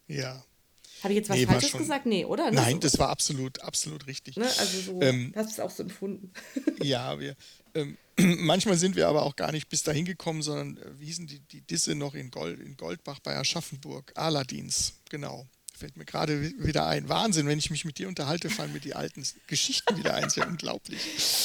[0.06, 0.44] Ja.
[1.02, 2.06] Habe ich jetzt was nee, Falsches gesagt?
[2.06, 2.50] Nee, oder?
[2.50, 2.56] Ne?
[2.56, 4.36] Nein, das war absolut, absolut richtig.
[4.36, 4.46] Ne?
[4.58, 6.32] Also so ähm, hast du es auch so empfunden.
[6.82, 7.36] ja, wir,
[7.74, 11.26] ähm, manchmal sind wir aber auch gar nicht bis dahin gekommen, sondern äh, wie hießen
[11.26, 14.12] die, die Disse noch in, Gold, in Goldbach bei Aschaffenburg?
[14.16, 15.46] Aladins, genau.
[15.78, 17.08] Fällt mir gerade wieder ein.
[17.08, 20.24] Wahnsinn, wenn ich mich mit dir unterhalte, fallen mir die alten Geschichten wieder ein.
[20.24, 21.00] Ist ja unglaublich.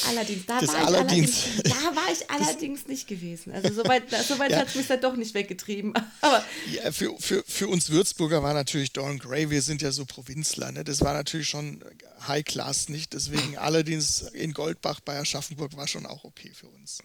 [0.10, 3.54] Allerdings, da, war, allerdings, ich allerdings, da war ich allerdings das, nicht gewesen.
[3.54, 4.58] Also so weit, so ja.
[4.58, 5.93] hat es mich dann doch nicht weggetrieben.
[6.22, 10.04] Aber ja, für, für, für uns Würzburger war natürlich Dawn Gray, wir sind ja so
[10.06, 10.84] Provinzler, ne?
[10.84, 11.84] das war natürlich schon
[12.28, 13.13] High Class, nicht?
[13.13, 17.04] Deswegen allerdings in Goldbach bei Aschaffenburg war schon auch okay für uns.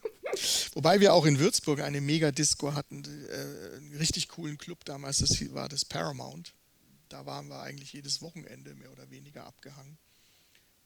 [0.73, 5.37] Wobei wir auch in Würzburg eine Mega-Disco hatten, äh, einen richtig coolen Club damals, das
[5.53, 6.55] war das Paramount
[7.09, 9.99] da waren wir eigentlich jedes Wochenende mehr oder weniger abgehangen.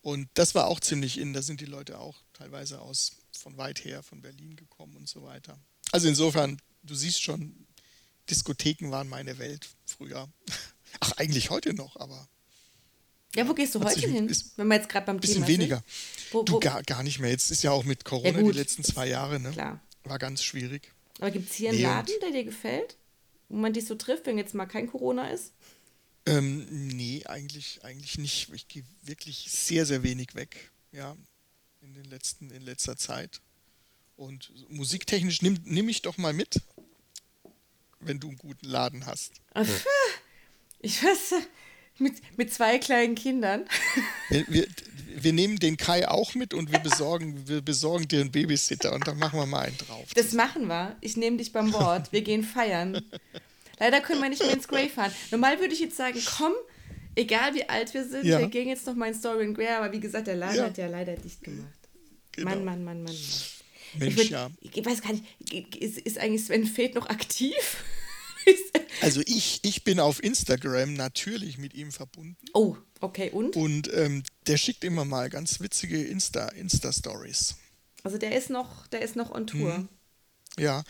[0.03, 3.85] Und das war auch ziemlich in, da sind die Leute auch teilweise aus von weit
[3.85, 5.59] her, von Berlin gekommen und so weiter.
[5.93, 7.67] Also insofern, du siehst schon,
[8.29, 10.29] Diskotheken waren meine Welt früher.
[11.01, 12.29] Ach, eigentlich heute noch, aber.
[13.35, 14.35] Ja, wo gehst du heute hin?
[14.57, 15.85] wenn wir jetzt gerade beim bisschen Thema weniger.
[16.33, 16.43] Wo, wo?
[16.43, 17.31] Du gar, gar nicht mehr.
[17.31, 19.53] Jetzt ist ja auch mit Corona ja, die letzten zwei Jahre, ne?
[19.53, 19.81] Klar.
[20.05, 20.93] War ganz schwierig.
[21.19, 22.97] Aber gibt es hier einen nee, Laden, der dir gefällt?
[23.49, 25.53] Wo man dich so trifft, wenn jetzt mal kein Corona ist?
[26.27, 28.53] Ähm, nee, eigentlich, eigentlich nicht.
[28.53, 31.17] Ich gehe wirklich sehr, sehr wenig weg, ja,
[31.81, 33.41] in den letzten, in letzter Zeit.
[34.17, 36.61] Und musiktechnisch nimm, nimm mich doch mal mit,
[38.01, 39.33] wenn du einen guten Laden hast.
[40.85, 41.35] Ich weiß,
[41.99, 43.65] mit, mit zwei kleinen Kindern.
[44.29, 44.67] Wir, wir,
[45.15, 49.07] wir, nehmen den Kai auch mit und wir besorgen, wir besorgen dir einen Babysitter und
[49.07, 50.13] dann machen wir mal einen drauf.
[50.15, 50.97] Das machen wir.
[51.01, 52.13] Ich nehme dich beim Wort.
[52.13, 53.03] Wir gehen feiern.
[53.83, 55.11] Leider können wir nicht mehr ins Grey fahren.
[55.33, 56.53] Normal würde ich jetzt sagen, komm,
[57.17, 58.39] egal wie alt wir sind, ja.
[58.39, 60.65] wir gehen jetzt noch mal in Story in Grey, aber wie gesagt, der Laden ja.
[60.67, 61.67] hat ja leider dicht gemacht.
[62.31, 62.51] Genau.
[62.51, 63.17] Mann, Mann, Mann, Mann.
[63.95, 64.51] Mensch, ich, würd, ja.
[64.61, 67.57] ich weiß gar nicht, ist, ist eigentlich Sven Feth noch aktiv?
[69.01, 72.37] also ich, ich bin auf Instagram natürlich mit ihm verbunden.
[72.55, 73.57] Oh, okay, und?
[73.57, 77.57] Und ähm, der schickt immer mal ganz witzige Insta, Insta-Stories.
[78.05, 79.79] Also der ist noch, der ist noch on Tour.
[79.79, 79.89] Mhm.
[80.59, 80.85] Ja,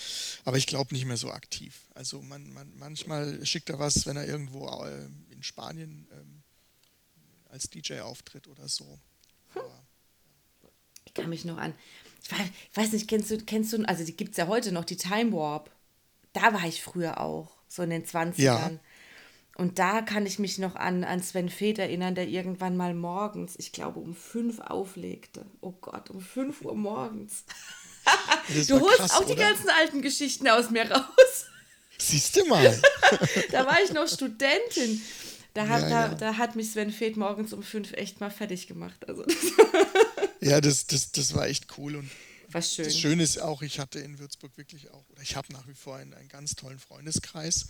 [0.45, 1.83] aber ich glaube nicht mehr so aktiv.
[1.95, 6.43] Also man, man, manchmal schickt er was, wenn er irgendwo äh, in Spanien ähm,
[7.49, 8.99] als DJ auftritt oder so.
[9.55, 9.83] Aber,
[11.05, 11.75] ich kann mich noch an.
[12.23, 14.97] Ich weiß nicht, kennst du, kennst du, also die gibt es ja heute noch, die
[14.97, 15.71] Time Warp.
[16.33, 18.39] Da war ich früher auch, so in den 20ern.
[18.39, 18.71] Ja.
[19.57, 23.55] Und da kann ich mich noch an, an Sven Feth erinnern, der irgendwann mal morgens,
[23.59, 25.45] ich glaube um fünf auflegte.
[25.61, 27.45] Oh Gott, um fünf Uhr morgens.
[28.69, 29.51] Du holst krass, auch die oder?
[29.51, 31.47] ganzen alten Geschichten aus mir raus.
[31.99, 32.81] Siehst du mal.
[33.51, 35.01] da war ich noch Studentin.
[35.55, 36.09] Da hat, ja, ja.
[36.09, 39.07] Da, da, hat mich Sven Feth morgens um fünf echt mal fertig gemacht.
[39.07, 39.25] Also
[40.41, 41.97] ja, das, das, das war echt cool.
[41.97, 42.11] Und
[42.49, 42.87] Was schön.
[42.87, 45.75] Das Schöne ist auch, ich hatte in Würzburg wirklich auch, oder ich habe nach wie
[45.75, 47.67] vor einen, einen ganz tollen Freundeskreis.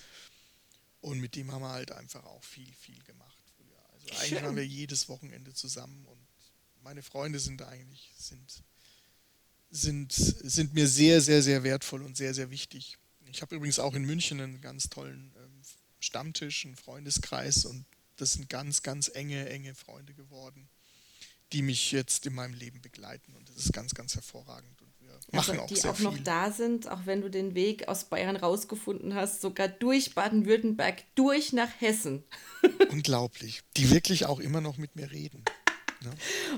[1.01, 3.77] Und mit dem haben wir halt einfach auch viel, viel gemacht früher.
[3.93, 4.45] Also eigentlich Schön.
[4.45, 6.23] waren wir jedes Wochenende zusammen und
[6.83, 8.63] meine Freunde sind eigentlich, sind
[9.73, 12.99] sind, sind mir sehr, sehr, sehr wertvoll und sehr, sehr wichtig.
[13.31, 15.63] Ich habe übrigens auch in München einen ganz tollen ähm,
[15.99, 20.69] Stammtisch, einen Freundeskreis und das sind ganz, ganz enge, enge Freunde geworden,
[21.53, 25.15] die mich jetzt in meinem Leben begleiten und das ist ganz, ganz hervorragend und wir
[25.15, 26.23] also machen auch die sehr auch noch viel.
[26.23, 31.55] da sind, auch wenn du den Weg aus Bayern rausgefunden hast, sogar durch Baden-Württemberg, durch
[31.55, 32.25] nach Hessen.
[32.91, 35.43] Unglaublich, die wirklich auch immer noch mit mir reden.
[36.03, 36.11] Ne?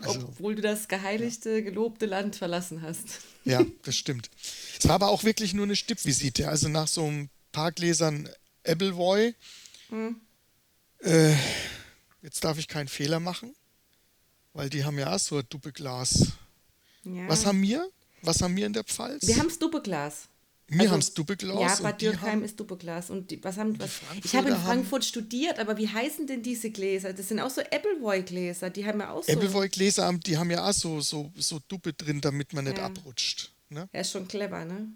[0.03, 3.21] Also, Obwohl du das geheiligte, gelobte Land verlassen hast.
[3.45, 4.31] Ja, das stimmt.
[4.79, 6.49] Es war aber auch wirklich nur eine Stippvisite.
[6.49, 8.29] Also nach so ein paar Gläsern
[8.65, 9.35] Appleboy.
[9.89, 10.21] Hm.
[11.01, 11.35] Äh,
[12.23, 13.55] jetzt darf ich keinen Fehler machen,
[14.53, 16.33] weil die haben ja auch so ein Doppelglas.
[17.05, 17.29] Ja.
[17.29, 17.89] Was haben wir?
[18.23, 19.27] Was haben wir in der Pfalz?
[19.27, 20.29] Wir haben das Doppelglas.
[20.67, 21.79] Wir also, haben es Doppelglas.
[21.79, 23.11] Ja, Bad Dürkheim ist Doppelglas.
[23.11, 26.43] Und die, was haben, was, ich habe in Frankfurt haben, studiert, aber wie heißen denn
[26.43, 27.13] diese Gläser?
[27.13, 29.33] Das sind auch so Appleboy-Gläser, die haben ja auch so.
[29.33, 32.87] Appleboy-Gläser, die haben ja auch so, so, so Duppe drin, damit man nicht ja.
[32.87, 33.53] abrutscht.
[33.69, 33.89] Ne?
[33.93, 34.89] Ja, ist schon clever, ne?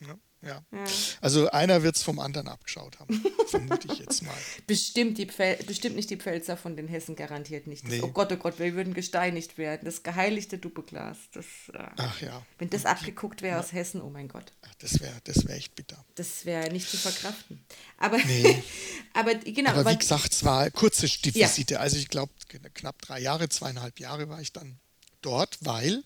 [0.00, 0.16] Ja.
[0.46, 0.64] Ja.
[0.72, 0.84] ja.
[1.20, 4.34] Also einer wird es vom anderen abgeschaut haben, vermute ich jetzt mal.
[4.66, 7.86] Bestimmt, die bestimmt nicht die Pfälzer von den Hessen, garantiert nicht.
[7.86, 8.00] Nee.
[8.02, 9.84] Oh Gott, oh Gott, wir würden gesteinigt werden.
[9.84, 11.18] Das geheiligte Dupeglas.
[11.32, 12.42] Das, äh, Ach ja.
[12.58, 13.60] Wenn das abgeguckt wäre ja.
[13.60, 14.52] aus Hessen, oh mein Gott.
[14.62, 16.04] Ach, das wäre das wär echt bitter.
[16.14, 17.64] Das wäre nicht zu verkraften.
[17.98, 18.62] Aber, nee.
[19.14, 19.70] aber genau.
[19.70, 21.74] Aber, aber wie gesagt, es war kurze Stiefvisite.
[21.74, 21.80] Ja.
[21.80, 22.32] Also ich glaube,
[22.74, 24.78] knapp drei Jahre, zweieinhalb Jahre war ich dann
[25.22, 26.04] dort, weil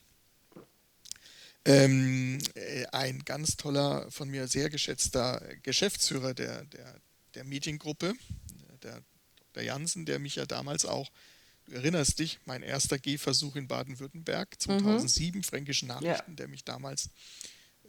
[1.68, 7.00] ähm, äh, ein ganz toller, von mir sehr geschätzter Geschäftsführer der, der,
[7.34, 8.14] der Mediengruppe,
[8.82, 9.02] der
[9.36, 9.62] Dr.
[9.62, 11.10] Jansen, der mich ja damals auch,
[11.66, 15.44] du erinnerst dich, mein erster Gehversuch in Baden-Württemberg 2007, mhm.
[15.44, 16.36] Fränkische Nachrichten, ja.
[16.36, 17.10] der mich damals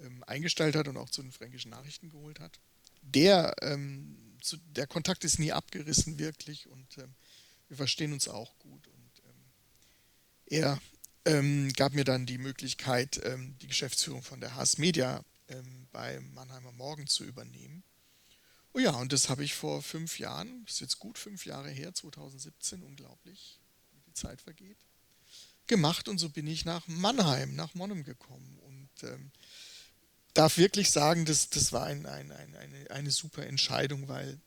[0.02, 2.60] ähm, eingestellt hat und auch zu den Fränkischen Nachrichten geholt hat.
[3.02, 7.16] Der, ähm, zu, der Kontakt ist nie abgerissen wirklich und ähm,
[7.70, 8.88] wir verstehen uns auch gut.
[8.88, 9.44] Und ähm,
[10.48, 10.82] er
[11.30, 16.20] ähm, gab mir dann die Möglichkeit, ähm, die Geschäftsführung von der Haas Media ähm, bei
[16.20, 17.84] Mannheimer Morgen zu übernehmen.
[18.74, 21.94] Oh ja, und das habe ich vor fünf Jahren, ist jetzt gut fünf Jahre her,
[21.94, 23.60] 2017, unglaublich,
[23.92, 24.78] wie die Zeit vergeht,
[25.68, 29.32] gemacht und so bin ich nach Mannheim, nach Monnem gekommen und ähm,
[30.34, 34.40] darf wirklich sagen, das, das war ein, ein, ein, eine, eine super Entscheidung, weil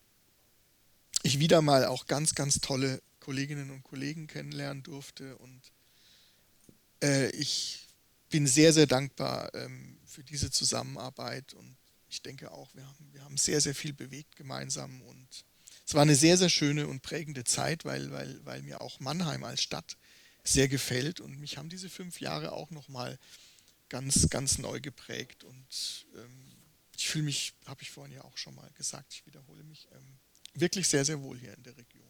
[1.21, 5.72] ich wieder mal auch ganz, ganz tolle Kolleginnen und Kollegen kennenlernen durfte und
[7.03, 7.87] äh, ich
[8.29, 11.77] bin sehr, sehr dankbar ähm, für diese Zusammenarbeit und
[12.09, 15.27] ich denke auch, wir haben, wir haben sehr, sehr viel bewegt gemeinsam und
[15.85, 19.43] es war eine sehr, sehr schöne und prägende Zeit, weil, weil, weil mir auch Mannheim
[19.43, 19.97] als Stadt
[20.43, 23.19] sehr gefällt und mich haben diese fünf Jahre auch nochmal
[23.89, 26.51] ganz, ganz neu geprägt und ähm,
[26.95, 30.19] ich fühle mich, habe ich vorhin ja auch schon mal gesagt, ich wiederhole mich, ähm,
[30.53, 32.03] wirklich sehr, sehr wohl hier in der Region.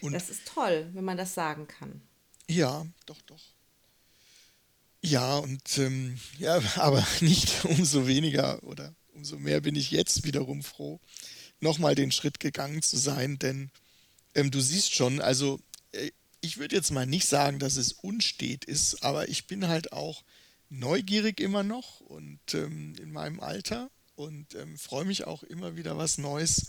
[0.00, 2.02] Und das ist toll, wenn man das sagen kann.
[2.48, 3.54] Ja, doch, doch.
[5.02, 10.62] Ja, und ähm, ja, aber nicht umso weniger oder umso mehr bin ich jetzt wiederum
[10.62, 11.00] froh,
[11.60, 13.70] nochmal den Schritt gegangen zu sein, denn
[14.34, 15.60] ähm, du siehst schon, also
[15.92, 19.92] äh, ich würde jetzt mal nicht sagen, dass es unstet ist, aber ich bin halt
[19.92, 20.24] auch
[20.70, 25.98] neugierig immer noch und ähm, in meinem Alter und ähm, freue mich auch immer wieder
[25.98, 26.68] was Neues,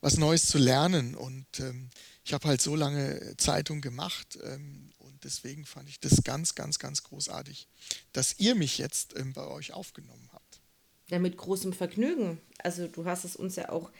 [0.00, 1.90] was Neues zu lernen und ähm,
[2.24, 4.91] ich habe halt so lange Zeitung gemacht ähm,
[5.24, 7.68] deswegen fand ich das ganz, ganz, ganz großartig,
[8.12, 10.60] dass ihr mich jetzt ähm, bei euch aufgenommen habt.
[11.08, 12.40] Ja, mit großem Vergnügen.
[12.58, 13.90] Also du hast es uns ja auch,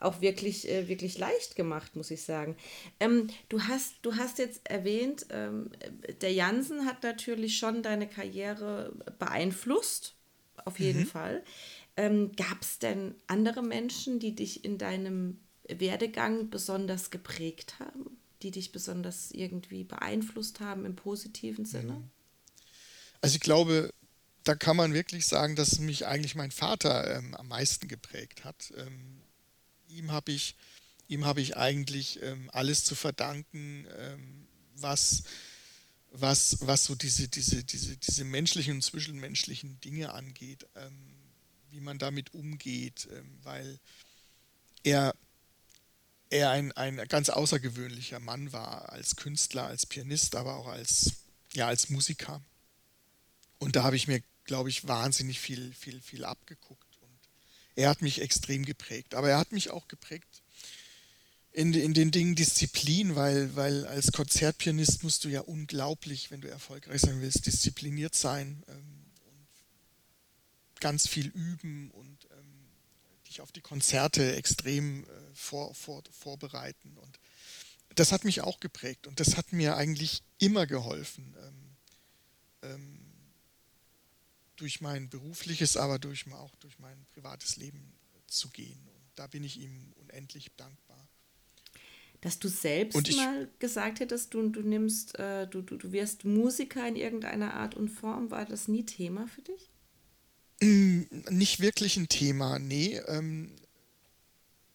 [0.00, 2.56] auch wirklich, äh, wirklich leicht gemacht, muss ich sagen.
[3.00, 5.70] Ähm, du, hast, du hast jetzt erwähnt, ähm,
[6.20, 10.14] der Jansen hat natürlich schon deine Karriere beeinflusst,
[10.64, 11.06] auf jeden mhm.
[11.06, 11.44] Fall.
[11.96, 18.18] Ähm, Gab es denn andere Menschen, die dich in deinem Werdegang besonders geprägt haben?
[18.42, 21.94] Die dich besonders irgendwie beeinflusst haben im positiven Sinne?
[21.94, 22.10] Mhm.
[23.20, 23.92] Also ich glaube,
[24.44, 28.72] da kann man wirklich sagen, dass mich eigentlich mein Vater ähm, am meisten geprägt hat.
[28.76, 29.20] Ähm,
[29.88, 30.56] ihm habe ich,
[31.08, 34.46] ihm habe ich eigentlich ähm, alles zu verdanken, ähm,
[34.76, 35.24] was,
[36.12, 41.14] was, was so diese, diese, diese, diese menschlichen und zwischenmenschlichen Dinge angeht, ähm,
[41.70, 43.78] wie man damit umgeht, ähm, weil
[44.82, 45.14] er
[46.30, 51.12] er ein, ein ganz außergewöhnlicher Mann war, als Künstler, als Pianist, aber auch als,
[51.54, 52.42] ja, als Musiker.
[53.58, 56.98] Und da habe ich mir, glaube ich, wahnsinnig viel, viel, viel abgeguckt.
[57.00, 57.18] Und
[57.76, 59.14] er hat mich extrem geprägt.
[59.14, 60.42] Aber er hat mich auch geprägt
[61.58, 66.48] in, in den Dingen Disziplin, weil, weil als Konzertpianist musst du ja unglaublich, wenn du
[66.48, 72.27] erfolgreich sein willst, diszipliniert sein ähm, und ganz viel üben und
[73.38, 76.96] dich auf die Konzerte extrem äh, vor, vor, vorbereiten.
[76.96, 77.18] Und
[77.94, 81.76] das hat mich auch geprägt und das hat mir eigentlich immer geholfen, ähm,
[82.70, 83.00] ähm,
[84.56, 87.92] durch mein berufliches, aber durch, auch durch mein privates Leben
[88.26, 88.80] zu gehen.
[88.88, 91.08] Und da bin ich ihm unendlich dankbar.
[92.20, 96.24] Dass du selbst ich, mal gesagt hättest, du, du nimmst, äh, du, du, du wirst
[96.24, 99.70] Musiker in irgendeiner Art und Form, war das nie Thema für dich?
[100.60, 102.98] Mm, nicht wirklich ein Thema, nee.
[103.06, 103.54] Ähm,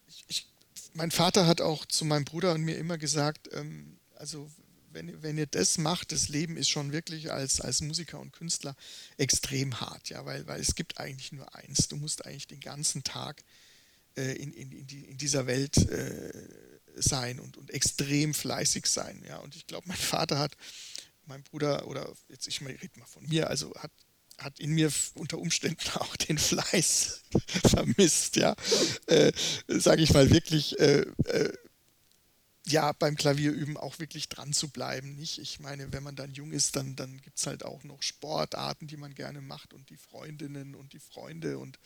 [0.07, 0.47] ich, ich,
[0.93, 4.49] mein Vater hat auch zu meinem Bruder und mir immer gesagt, ähm, also
[4.93, 8.75] wenn, wenn ihr das macht, das Leben ist schon wirklich als, als Musiker und Künstler
[9.17, 11.87] extrem hart, ja, weil, weil es gibt eigentlich nur eins.
[11.87, 13.43] Du musst eigentlich den ganzen Tag
[14.15, 16.31] äh, in, in, in, die, in, dieser Welt äh,
[16.95, 19.37] sein und, und extrem fleißig sein, ja.
[19.39, 20.55] Und ich glaube, mein Vater hat,
[21.25, 23.91] mein Bruder, oder jetzt ich rede mal von mir, also hat
[24.37, 27.23] hat in mir unter Umständen auch den Fleiß
[27.65, 28.55] vermisst, ja.
[29.07, 29.31] Äh,
[29.67, 31.53] Sage ich mal wirklich, äh, äh,
[32.65, 35.15] ja, beim Klavierüben auch wirklich dran zu bleiben.
[35.15, 35.39] Nicht?
[35.39, 38.87] Ich meine, wenn man dann jung ist, dann, dann gibt es halt auch noch Sportarten,
[38.87, 41.57] die man gerne macht und die Freundinnen und die Freunde.
[41.57, 41.77] Und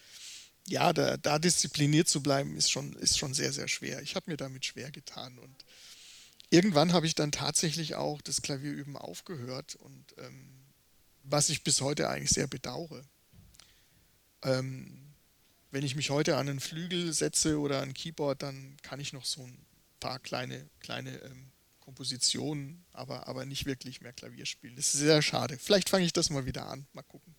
[0.68, 4.02] ja, da, da diszipliniert zu bleiben, ist schon, ist schon sehr, sehr schwer.
[4.04, 5.40] Ich habe mir damit schwer getan.
[5.40, 5.66] Und
[6.52, 10.57] irgendwann habe ich dann tatsächlich auch das Klavierüben aufgehört und ähm,
[11.30, 13.04] was ich bis heute eigentlich sehr bedauere.
[14.44, 15.14] Ähm,
[15.72, 19.14] wenn ich mich heute an einen Flügel setze oder an ein Keyboard, dann kann ich
[19.14, 19.58] noch so ein
[20.00, 24.76] paar kleine, kleine ähm, Kompositionen, aber, aber nicht wirklich mehr Klavier spielen.
[24.76, 25.58] Das ist sehr schade.
[25.58, 26.86] Vielleicht fange ich das mal wieder an.
[26.94, 27.36] Mal gucken.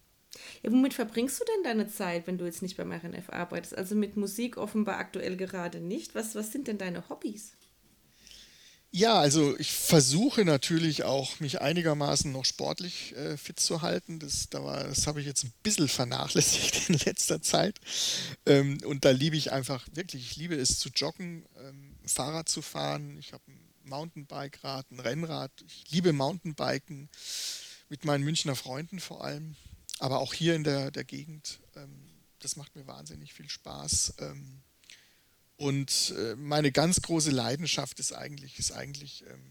[0.63, 3.77] Ja, womit verbringst du denn deine Zeit, wenn du jetzt nicht beim RNF arbeitest?
[3.77, 6.15] Also mit Musik offenbar aktuell gerade nicht.
[6.15, 7.58] Was, was sind denn deine Hobbys?
[8.91, 14.19] Ja, also ich versuche natürlich auch, mich einigermaßen noch sportlich äh, fit zu halten.
[14.19, 17.79] Das, da das habe ich jetzt ein bisschen vernachlässigt in letzter Zeit.
[18.47, 22.63] Ähm, und da liebe ich einfach wirklich, ich liebe es zu joggen, ähm, Fahrrad zu
[22.63, 23.19] fahren.
[23.19, 25.53] Ich habe ein Mountainbike-Rad, ein Rennrad.
[25.67, 27.11] Ich liebe Mountainbiken
[27.91, 29.55] mit meinen Münchner Freunden vor allem,
[29.99, 31.61] aber auch hier in der, der Gegend.
[31.77, 32.09] Ähm,
[32.39, 34.15] das macht mir wahnsinnig viel Spaß.
[34.21, 34.63] Ähm,
[35.59, 39.51] und äh, meine ganz große Leidenschaft ist eigentlich, ist eigentlich ähm,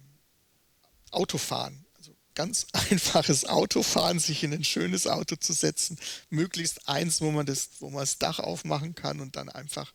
[1.12, 1.86] Autofahren.
[1.98, 6.00] Also ganz einfaches Autofahren, sich in ein schönes Auto zu setzen,
[6.30, 9.94] möglichst eins, wo man das, wo man das Dach aufmachen kann und dann einfach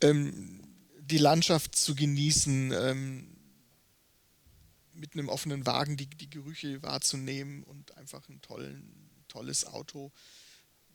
[0.00, 0.62] ähm,
[1.00, 3.36] die Landschaft zu genießen, ähm,
[4.92, 10.12] mit einem offenen Wagen die, die Gerüche wahrzunehmen und einfach ein tollen, tolles Auto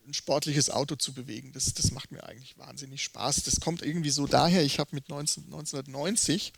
[0.06, 1.52] ein sportliches Auto zu bewegen.
[1.54, 3.44] Das, das macht mir eigentlich wahnsinnig Spaß.
[3.44, 6.54] Das kommt irgendwie so daher, ich habe mit 19, 1990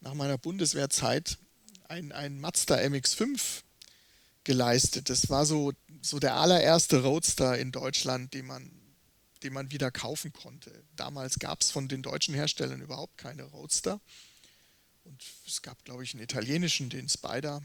[0.00, 1.38] nach meiner Bundeswehrzeit
[1.88, 3.62] ein, ein Mazda MX5
[4.44, 5.10] geleistet.
[5.10, 5.72] Das war so,
[6.02, 8.70] so der allererste Roadster in Deutschland, den man,
[9.42, 10.72] den man wieder kaufen konnte.
[10.96, 14.00] Damals gab es von den deutschen Herstellern überhaupt keine Roadster.
[15.04, 17.62] Und es gab, glaube ich, einen italienischen, den Spider.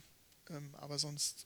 [0.50, 1.46] Ähm, aber sonst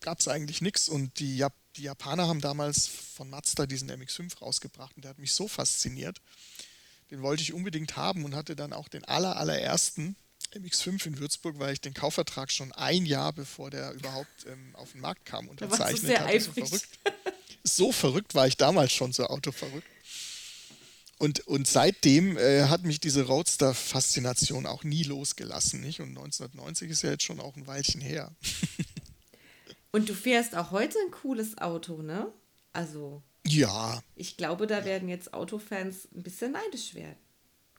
[0.00, 0.88] gab es eigentlich nichts.
[0.88, 5.18] Und die, Jap die Japaner haben damals von Mazda diesen MX5 rausgebracht und der hat
[5.18, 6.20] mich so fasziniert.
[7.10, 10.16] Den wollte ich unbedingt haben und hatte dann auch den aller, allerersten
[10.54, 14.92] MX5 in Würzburg, weil ich den Kaufvertrag schon ein Jahr bevor der überhaupt ähm, auf
[14.92, 16.40] den Markt kam unterzeichnet hatte.
[16.40, 16.98] So verrückt.
[17.64, 19.86] so verrückt war ich damals schon, so autoverrückt.
[21.18, 25.82] Und, und seitdem äh, hat mich diese Roadster-Faszination auch nie losgelassen.
[25.82, 26.00] Nicht?
[26.00, 28.34] Und 1990 ist ja jetzt schon auch ein Weilchen her.
[29.92, 32.32] Und du fährst auch heute ein cooles Auto, ne?
[32.72, 33.22] Also.
[33.46, 34.02] Ja.
[34.14, 37.16] Ich glaube, da werden jetzt Autofans ein bisschen neidisch werden.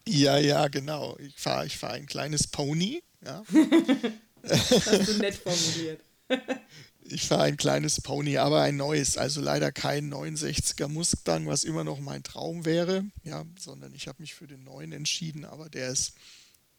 [0.08, 1.18] Ja, ja, genau.
[1.20, 3.04] Ich fahre ich fahr ein kleines Pony.
[3.24, 3.44] Ja.
[4.42, 6.02] das hast du nett formuliert.
[7.04, 9.18] ich fahre ein kleines Pony, aber ein neues.
[9.18, 13.06] Also leider kein 69er Mustang, was immer noch mein Traum wäre.
[13.24, 16.14] Ja, sondern ich habe mich für den neuen entschieden, aber der ist,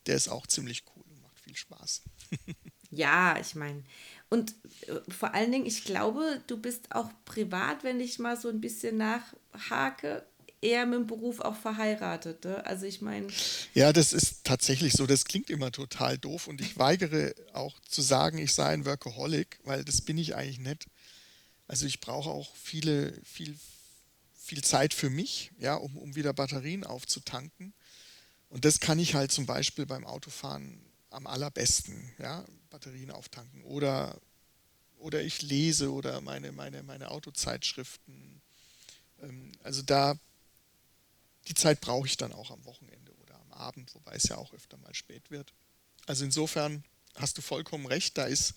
[0.06, 2.02] der ist auch ziemlich cool und macht viel Spaß.
[2.92, 3.82] ja, ich meine,
[4.28, 4.54] und
[4.86, 8.60] äh, vor allen Dingen, ich glaube, du bist auch privat, wenn ich mal so ein
[8.60, 10.24] bisschen nachhake,
[10.60, 12.44] eher mit dem Beruf auch verheiratet.
[12.44, 12.64] Ne?
[12.64, 13.26] Also ich meine.
[13.74, 15.06] Ja, das ist tatsächlich so.
[15.06, 19.58] Das klingt immer total doof und ich weigere auch zu sagen, ich sei ein Workaholic,
[19.64, 20.86] weil das bin ich eigentlich nicht.
[21.66, 23.58] Also ich brauche auch viele, viel,
[24.34, 27.74] viel Zeit für mich, ja, um, um wieder Batterien aufzutanken.
[28.48, 30.80] Und das kann ich halt zum Beispiel beim Autofahren
[31.12, 33.62] am allerbesten, ja, Batterien auftanken.
[33.64, 34.20] Oder,
[34.98, 38.40] oder ich lese oder meine, meine, meine Autozeitschriften.
[39.22, 40.14] Ähm, also da,
[41.48, 44.52] die Zeit brauche ich dann auch am Wochenende oder am Abend, wobei es ja auch
[44.52, 45.52] öfter mal spät wird.
[46.06, 46.84] Also insofern
[47.14, 48.54] hast du vollkommen recht, da ist,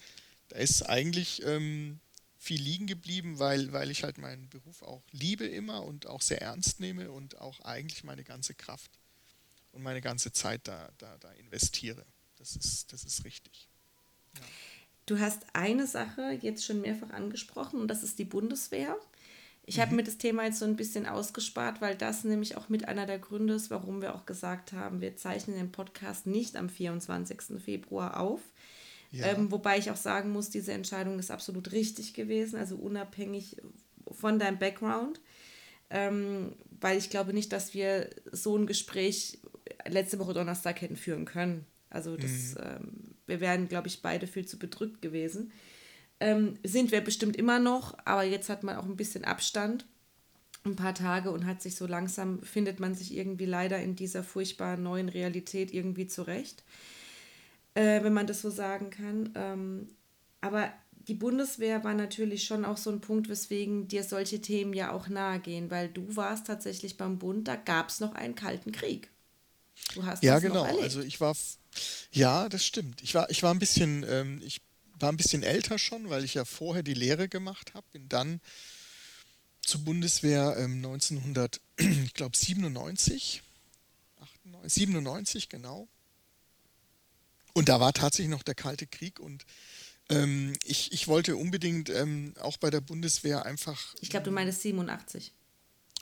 [0.50, 2.00] da ist eigentlich ähm,
[2.38, 6.42] viel liegen geblieben, weil, weil ich halt meinen Beruf auch liebe immer und auch sehr
[6.42, 8.92] ernst nehme und auch eigentlich meine ganze Kraft
[9.72, 12.06] und meine ganze Zeit da, da, da investiere.
[12.46, 13.68] Das ist, das ist richtig.
[14.36, 14.42] Ja.
[15.08, 18.96] Du hast eine Sache jetzt schon mehrfach angesprochen und das ist die Bundeswehr.
[19.66, 19.82] Ich mhm.
[19.82, 23.08] habe mir das Thema jetzt so ein bisschen ausgespart, weil das nämlich auch mit einer
[23.08, 27.60] der Gründe ist, warum wir auch gesagt haben, wir zeichnen den Podcast nicht am 24.
[27.64, 28.42] Februar auf.
[29.10, 29.26] Ja.
[29.28, 33.58] Ähm, wobei ich auch sagen muss, diese Entscheidung ist absolut richtig gewesen, also unabhängig
[34.12, 35.20] von deinem Background.
[35.90, 39.40] Ähm, weil ich glaube nicht, dass wir so ein Gespräch
[39.88, 41.66] letzte Woche Donnerstag hätten führen können.
[41.96, 42.62] Also das, mhm.
[42.62, 42.92] ähm,
[43.26, 45.52] wir wären, glaube ich, beide viel zu bedrückt gewesen.
[46.20, 49.86] Ähm, sind wir bestimmt immer noch, aber jetzt hat man auch ein bisschen Abstand,
[50.66, 54.24] ein paar Tage und hat sich so langsam, findet man sich irgendwie leider in dieser
[54.24, 56.64] furchtbar neuen Realität irgendwie zurecht,
[57.74, 59.32] äh, wenn man das so sagen kann.
[59.36, 59.88] Ähm,
[60.42, 60.72] aber
[61.08, 65.08] die Bundeswehr war natürlich schon auch so ein Punkt, weswegen dir solche Themen ja auch
[65.08, 69.10] nahe gehen, weil du warst tatsächlich beim Bund, da gab es noch einen kalten Krieg.
[69.94, 70.66] Du hast Ja, das noch genau.
[70.66, 70.84] erlebt.
[70.84, 71.36] Also ich war,
[72.12, 73.02] ja, das stimmt.
[73.02, 74.62] Ich war, ich war ein bisschen, ähm, ich
[75.00, 78.40] war ein bisschen älter schon, weil ich ja vorher die Lehre gemacht habe, bin dann
[79.62, 83.42] zur Bundeswehr ähm, 1900, ich glaube 97,
[84.22, 85.88] 98, 97 genau.
[87.54, 89.46] Und da war tatsächlich noch der Kalte Krieg und
[90.10, 94.62] ähm, ich, ich wollte unbedingt ähm, auch bei der Bundeswehr einfach ich glaube, du meinst
[94.62, 95.32] 87.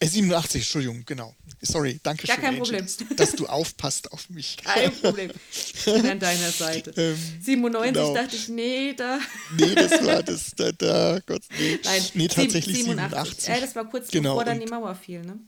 [0.03, 1.35] Äh, 87, Entschuldigung, genau.
[1.61, 2.85] Sorry, danke Gar schön, kein Angel, Problem.
[3.09, 4.57] dass, dass du aufpasst auf mich.
[4.63, 5.31] Kein Problem.
[5.51, 6.93] Ich bin an deiner Seite.
[6.97, 8.13] Ähm, 97 genau.
[8.13, 9.19] dachte ich, nee, da.
[9.57, 11.79] Nee, das war das, da, da Gott, nee.
[11.85, 13.49] Nein, nee, tatsächlich 87.
[13.49, 15.39] Äh, das war kurz Genau, bevor dann die Mauer fiel, ne?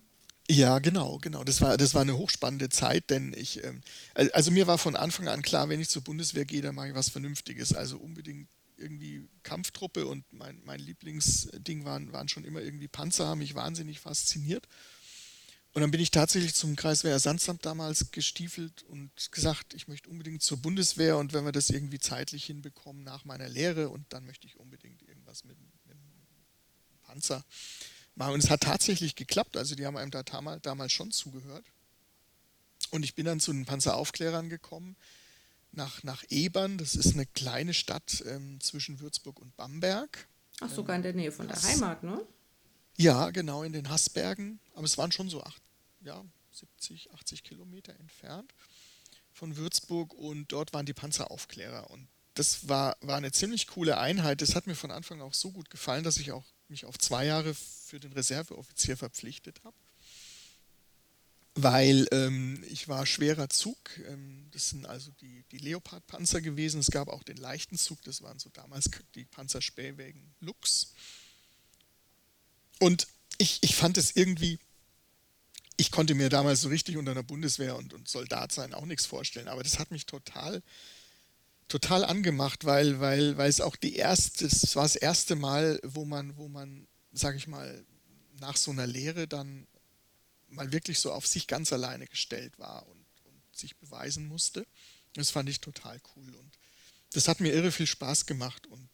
[0.49, 1.43] Ja, genau, genau.
[1.43, 3.81] Das war, das war eine hochspannende Zeit, denn ich, ähm,
[4.13, 6.89] al- also mir war von Anfang an klar, wenn ich zur Bundeswehr gehe, dann mache
[6.89, 7.73] ich was Vernünftiges.
[7.73, 8.47] Also unbedingt
[8.77, 13.99] irgendwie Kampftruppe und mein, mein Lieblingsding waren, waren schon immer irgendwie Panzer, haben mich wahnsinnig
[13.99, 14.67] fasziniert.
[15.73, 20.57] Und dann bin ich tatsächlich zum Kreiswehrersatzamt damals gestiefelt und gesagt, ich möchte unbedingt zur
[20.57, 24.57] Bundeswehr und wenn wir das irgendwie zeitlich hinbekommen nach meiner Lehre und dann möchte ich
[24.57, 25.99] unbedingt irgendwas mit, mit einem
[27.01, 27.43] Panzer
[28.15, 28.35] machen.
[28.35, 29.57] Und es hat tatsächlich geklappt.
[29.57, 31.65] Also die haben einem da damals schon zugehört.
[32.91, 34.95] Und ich bin dann zu den Panzeraufklärern gekommen,
[35.75, 36.77] nach, nach Ebern.
[36.77, 40.27] Das ist eine kleine Stadt ähm, zwischen Würzburg und Bamberg.
[40.61, 42.25] Ach, sogar in der Nähe von der das- Heimat, ne?
[42.97, 44.59] Ja, genau, in den Haßbergen.
[44.73, 45.61] Aber es waren schon so acht,
[46.01, 48.53] ja, 70, 80 Kilometer entfernt
[49.33, 51.89] von Würzburg und dort waren die Panzeraufklärer.
[51.89, 54.41] Und das war, war eine ziemlich coole Einheit.
[54.41, 57.25] Das hat mir von Anfang auch so gut gefallen, dass ich auch mich auf zwei
[57.25, 59.75] Jahre für den Reserveoffizier verpflichtet habe.
[61.55, 63.77] Weil ähm, ich war schwerer Zug.
[64.07, 66.81] Ähm, das sind also die, die Leopard-Panzer gewesen.
[66.81, 68.01] Es gab auch den leichten Zug.
[68.03, 70.93] Das waren so damals die Panzerspähwägen Lux.
[72.79, 74.59] Und ich, ich fand es irgendwie,
[75.77, 79.05] ich konnte mir damals so richtig unter einer Bundeswehr und, und Soldat sein auch nichts
[79.05, 80.61] vorstellen, aber das hat mich total,
[81.67, 86.05] total angemacht, weil, weil, weil es auch die erste, es war das erste Mal, wo
[86.05, 87.83] man, wo man, sag ich mal,
[88.39, 89.67] nach so einer Lehre dann
[90.49, 94.65] mal wirklich so auf sich ganz alleine gestellt war und, und sich beweisen musste.
[95.13, 96.59] Das fand ich total cool und
[97.13, 98.89] das hat mir irre viel Spaß gemacht und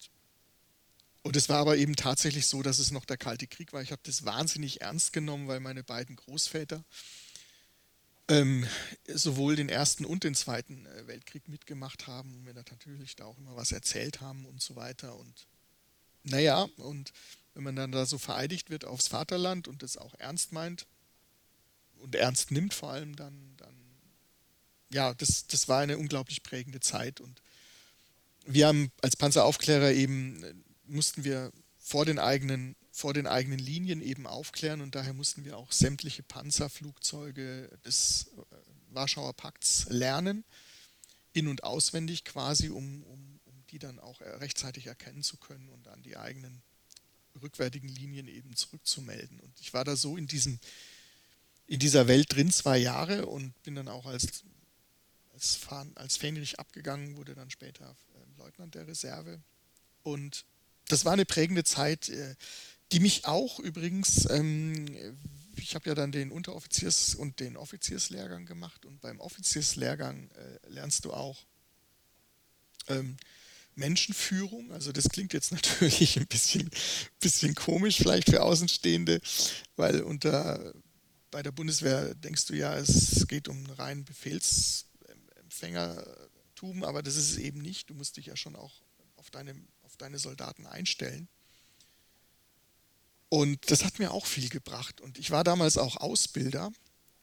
[1.24, 3.82] und es war aber eben tatsächlich so, dass es noch der Kalte Krieg war.
[3.84, 6.84] Ich habe das wahnsinnig ernst genommen, weil meine beiden Großväter
[8.28, 8.66] ähm,
[9.08, 13.26] sowohl den Ersten und den Zweiten äh, Weltkrieg mitgemacht haben und mir da natürlich da
[13.26, 15.16] auch immer was erzählt haben und so weiter.
[15.16, 15.48] Und
[16.24, 17.14] naja, und
[17.54, 20.88] wenn man dann da so vereidigt wird aufs Vaterland und das auch ernst meint
[22.02, 23.76] und ernst nimmt vor allem, dann, dann
[24.92, 27.22] ja, das, das war eine unglaublich prägende Zeit.
[27.22, 27.42] Und
[28.46, 30.54] wir haben als Panzeraufklärer eben äh,
[30.86, 35.58] mussten wir vor den eigenen vor den eigenen Linien eben aufklären und daher mussten wir
[35.58, 38.56] auch sämtliche Panzerflugzeuge des äh,
[38.90, 40.44] Warschauer Pakts lernen,
[41.34, 45.70] in- und auswendig quasi, um, um, um die dann auch äh, rechtzeitig erkennen zu können
[45.70, 46.62] und an die eigenen
[47.42, 49.40] rückwärtigen Linien eben zurückzumelden.
[49.40, 50.60] Und ich war da so in diesem,
[51.72, 54.44] in dieser Welt drin zwei Jahre und bin dann auch als,
[55.34, 59.40] als, Fahn, als Fähnrich abgegangen, wurde dann später äh, Leutnant der Reserve.
[60.04, 60.44] Und
[60.90, 62.36] das war eine prägende Zeit, äh,
[62.92, 64.86] die mich auch übrigens, ähm,
[65.56, 71.06] ich habe ja dann den Unteroffiziers- und den Offizierslehrgang gemacht und beim Offizierslehrgang äh, lernst
[71.06, 71.38] du auch
[72.90, 73.16] ähm,
[73.76, 74.74] Menschenführung.
[74.74, 76.70] Also das klingt jetzt natürlich ein bisschen,
[77.22, 79.22] bisschen komisch vielleicht für Außenstehende,
[79.78, 80.74] weil unter
[81.32, 87.38] bei der Bundeswehr denkst du ja, es geht um rein Befehlsempfängertum, aber das ist es
[87.38, 87.90] eben nicht.
[87.90, 88.84] Du musst dich ja schon auch
[89.16, 91.28] auf deine, auf deine Soldaten einstellen.
[93.30, 95.00] Und das hat mir auch viel gebracht.
[95.00, 96.74] Und ich war damals auch Ausbilder,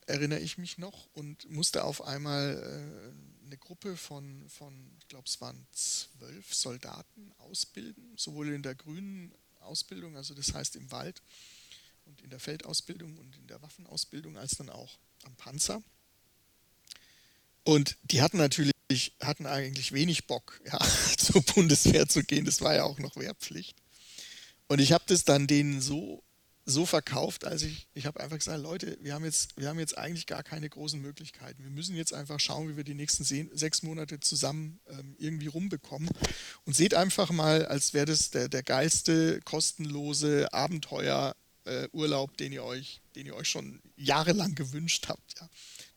[0.06, 3.12] erinnere ich mich noch, und musste auf einmal äh,
[3.46, 9.34] eine Gruppe von, von ich glaube, es waren zwölf Soldaten ausbilden, sowohl in der grünen
[9.60, 11.20] Ausbildung, also das heißt im Wald,
[12.08, 15.82] und in der Feldausbildung und in der Waffenausbildung, als dann auch am Panzer.
[17.64, 18.72] Und die hatten natürlich,
[19.22, 20.78] hatten eigentlich wenig Bock, ja,
[21.18, 22.44] zur Bundeswehr zu gehen.
[22.44, 23.76] Das war ja auch noch Wehrpflicht.
[24.68, 26.22] Und ich habe das dann denen so,
[26.64, 29.96] so verkauft, als ich, ich habe einfach gesagt, Leute, wir haben, jetzt, wir haben jetzt
[29.96, 31.62] eigentlich gar keine großen Möglichkeiten.
[31.62, 35.46] Wir müssen jetzt einfach schauen, wie wir die nächsten se- sechs Monate zusammen ähm, irgendwie
[35.46, 36.10] rumbekommen.
[36.66, 41.34] Und seht einfach mal, als wäre das der, der geilste, kostenlose Abenteuer.
[41.68, 45.38] Äh, Urlaub, den ihr euch, den ihr euch schon jahrelang gewünscht habt.
[45.40, 45.48] Ja.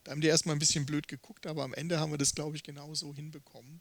[0.04, 2.56] Da haben die erstmal ein bisschen blöd geguckt, aber am Ende haben wir das, glaube
[2.56, 3.80] ich, genau so hinbekommen.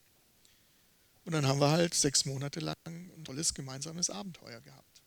[1.26, 5.02] Und dann haben wir halt sechs Monate lang ein tolles gemeinsames Abenteuer gehabt.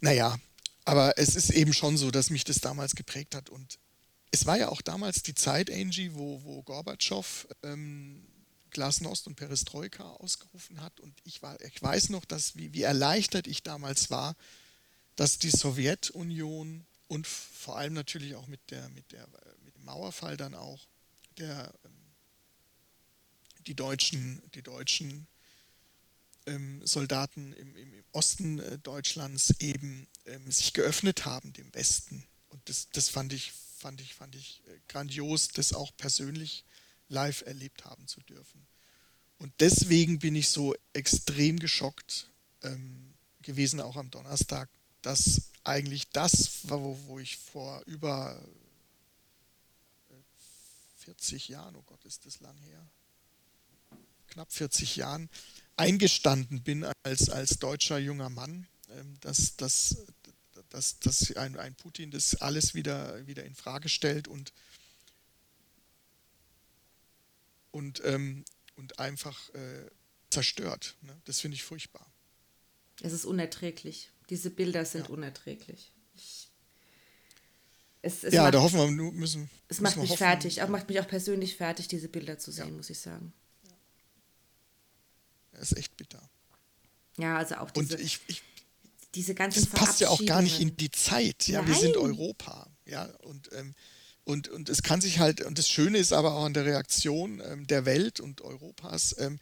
[0.00, 0.38] Naja,
[0.84, 3.78] aber es ist eben schon so, dass mich das damals geprägt hat und
[4.32, 8.26] es war ja auch damals die Zeit, Angie, wo, wo Gorbatschow ähm,
[8.70, 10.98] Glasnost und Perestroika ausgerufen hat.
[11.00, 14.34] Und ich, war, ich weiß noch, dass, wie, wie erleichtert ich damals war,
[15.16, 19.26] dass die Sowjetunion und vor allem natürlich auch mit, der, mit, der,
[19.64, 20.86] mit dem Mauerfall dann auch
[21.38, 21.90] der, ähm,
[23.66, 25.26] die deutschen, die deutschen
[26.46, 32.26] ähm, Soldaten im, im, Osten äh, Deutschlands eben ähm, sich geöffnet haben dem Westen.
[32.50, 36.64] Und das, das fand ich, fand ich, fand ich äh, grandios, das auch persönlich
[37.08, 38.66] live erlebt haben zu dürfen.
[39.38, 42.30] Und deswegen bin ich so extrem geschockt
[42.62, 44.68] ähm, gewesen, auch am Donnerstag,
[45.02, 48.40] dass eigentlich das, wo, wo ich vor über
[50.98, 52.88] 40 äh, Jahren, oh Gott, ist das lang her,
[54.28, 55.28] knapp 40 Jahren,
[55.76, 59.98] eingestanden bin als, als deutscher junger Mann, ähm, dass, dass,
[60.70, 64.52] dass, dass ein, ein Putin das alles wieder, wieder in Frage stellt und,
[67.70, 68.44] und, ähm,
[68.76, 69.90] und einfach äh,
[70.30, 70.96] zerstört.
[71.02, 71.20] Ne?
[71.24, 72.06] Das finde ich furchtbar.
[73.00, 74.10] Es ist unerträglich.
[74.32, 75.12] Diese Bilder sind ja.
[75.12, 75.92] unerträglich.
[76.14, 76.48] Ich,
[78.00, 79.50] es, es ja, macht, da hoffen wir, müssen.
[79.68, 80.16] Es macht mich hoffen.
[80.16, 82.72] fertig, auch macht mich auch persönlich fertig, diese Bilder zu sehen, ja.
[82.72, 83.34] muss ich sagen.
[85.52, 85.58] Ja.
[85.58, 86.30] ist echt bitter.
[87.18, 88.42] Ja, also auch diese, Und ich, ich
[89.14, 91.46] diese ganzen Das passt ja auch gar nicht in die Zeit.
[91.46, 91.68] Ja, Nein.
[91.68, 92.70] wir sind Europa.
[92.86, 93.74] Ja, und, ähm,
[94.24, 97.42] und, und es kann sich halt, und das Schöne ist aber auch an der Reaktion
[97.44, 99.38] ähm, der Welt und Europas, ähm,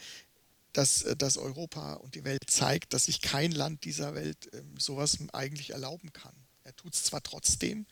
[0.72, 4.74] dass, äh, dass Europa und die Welt zeigt, dass sich kein Land dieser Welt ähm,
[4.78, 6.34] sowas eigentlich erlauben kann.
[6.64, 7.86] Er tut es zwar trotzdem,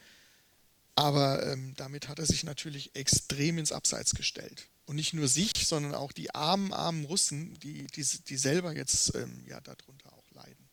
[0.95, 4.69] aber ähm, damit hat er sich natürlich extrem ins Abseits gestellt.
[4.85, 9.15] Und nicht nur sich, sondern auch die armen, armen Russen, die, die, die selber jetzt
[9.15, 10.69] ähm, ja, darunter auch leiden.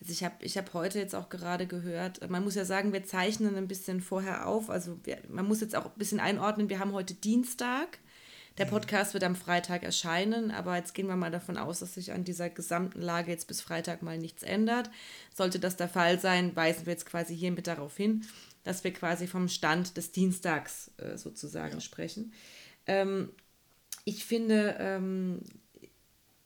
[0.00, 3.04] Also ich habe ich hab heute jetzt auch gerade gehört, man muss ja sagen, wir
[3.04, 4.68] zeichnen ein bisschen vorher auf.
[4.68, 7.98] Also wir, man muss jetzt auch ein bisschen einordnen, wir haben heute Dienstag.
[8.56, 12.12] Der Podcast wird am Freitag erscheinen, aber jetzt gehen wir mal davon aus, dass sich
[12.12, 14.90] an dieser gesamten Lage jetzt bis Freitag mal nichts ändert.
[15.34, 18.24] Sollte das der Fall sein, weisen wir jetzt quasi hiermit darauf hin,
[18.62, 21.80] dass wir quasi vom Stand des Dienstags äh, sozusagen ja.
[21.80, 22.32] sprechen.
[22.86, 23.30] Ähm,
[24.04, 25.40] ich finde, ähm,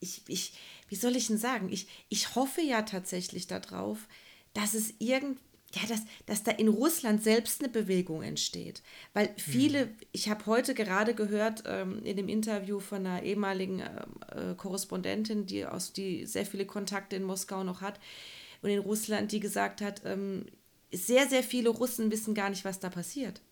[0.00, 0.54] ich, ich,
[0.88, 4.08] wie soll ich denn sagen, ich, ich hoffe ja tatsächlich darauf,
[4.54, 5.40] dass es irgendwie
[5.74, 8.82] ja, dass, dass da in Russland selbst eine Bewegung entsteht.
[9.12, 9.96] Weil viele, mhm.
[10.12, 15.66] ich habe heute gerade gehört ähm, in dem Interview von einer ehemaligen äh, Korrespondentin, die,
[15.66, 18.00] aus, die sehr viele Kontakte in Moskau noch hat
[18.62, 20.46] und in Russland, die gesagt hat, ähm,
[20.90, 23.42] sehr, sehr viele Russen wissen gar nicht, was da passiert.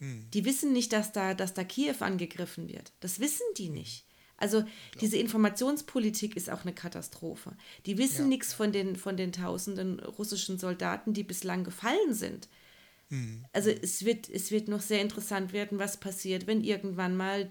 [0.00, 0.26] Mhm.
[0.34, 2.92] Die wissen nicht, dass da, dass da Kiew angegriffen wird.
[2.98, 4.04] Das wissen die nicht.
[4.36, 4.64] Also
[5.00, 7.56] diese Informationspolitik ist auch eine Katastrophe.
[7.86, 8.28] Die wissen ja.
[8.28, 12.48] nichts von den, von den tausenden russischen Soldaten, die bislang gefallen sind.
[13.10, 13.44] Mhm.
[13.52, 17.50] Also es wird, es wird noch sehr interessant werden, was passiert, wenn irgendwann mal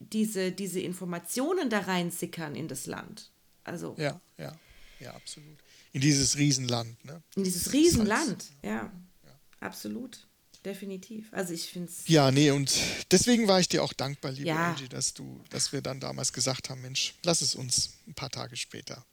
[0.00, 3.30] diese, diese Informationen da reinsickern in das Land.
[3.64, 4.56] Also, ja, ja,
[5.00, 5.58] ja, absolut.
[5.92, 7.02] In dieses Riesenland.
[7.04, 7.22] Ne?
[7.36, 8.92] In dieses Riesenland, ja,
[9.24, 10.27] ja, absolut
[10.68, 11.32] definitiv.
[11.32, 12.06] Also ich finde es.
[12.06, 12.72] Ja, nee, und
[13.10, 14.70] deswegen war ich dir auch dankbar, liebe ja.
[14.70, 18.30] Angie, dass du, dass wir dann damals gesagt haben, Mensch, lass es uns ein paar
[18.30, 19.04] Tage später.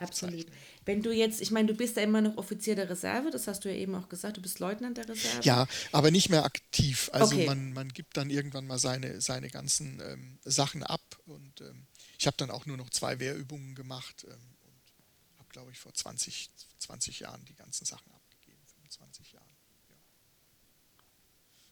[0.00, 0.46] Absolut.
[0.84, 3.64] Wenn du jetzt, ich meine, du bist ja immer noch Offizier der Reserve, das hast
[3.64, 5.42] du ja eben auch gesagt, du bist Leutnant der Reserve.
[5.42, 7.10] Ja, aber nicht mehr aktiv.
[7.12, 7.46] Also okay.
[7.46, 11.86] man, man gibt dann irgendwann mal seine, seine ganzen ähm, Sachen ab und ähm,
[12.16, 15.92] ich habe dann auch nur noch zwei Wehrübungen gemacht ähm, und habe, glaube ich, vor
[15.92, 19.37] 20, 20 Jahren die ganzen Sachen abgegeben, 25 Jahren.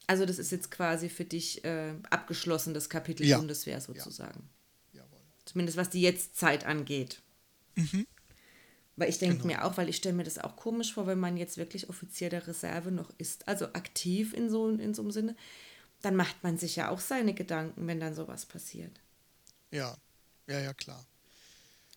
[0.07, 3.38] Also das ist jetzt quasi für dich äh, abgeschlossen, das Kapitel ja.
[3.38, 4.48] Bundeswehr sozusagen.
[4.92, 5.00] Ja.
[5.02, 5.20] Jawohl.
[5.44, 7.22] Zumindest was die Jetztzeit angeht.
[7.74, 8.07] Mhm.
[8.96, 9.46] Weil ich denke genau.
[9.48, 12.30] mir auch, weil ich stelle mir das auch komisch vor, wenn man jetzt wirklich Offizier
[12.30, 15.36] der Reserve noch ist, also aktiv in so, in so einem Sinne,
[16.00, 19.00] dann macht man sich ja auch seine Gedanken, wenn dann sowas passiert.
[19.70, 19.96] Ja,
[20.46, 21.04] ja, ja, klar.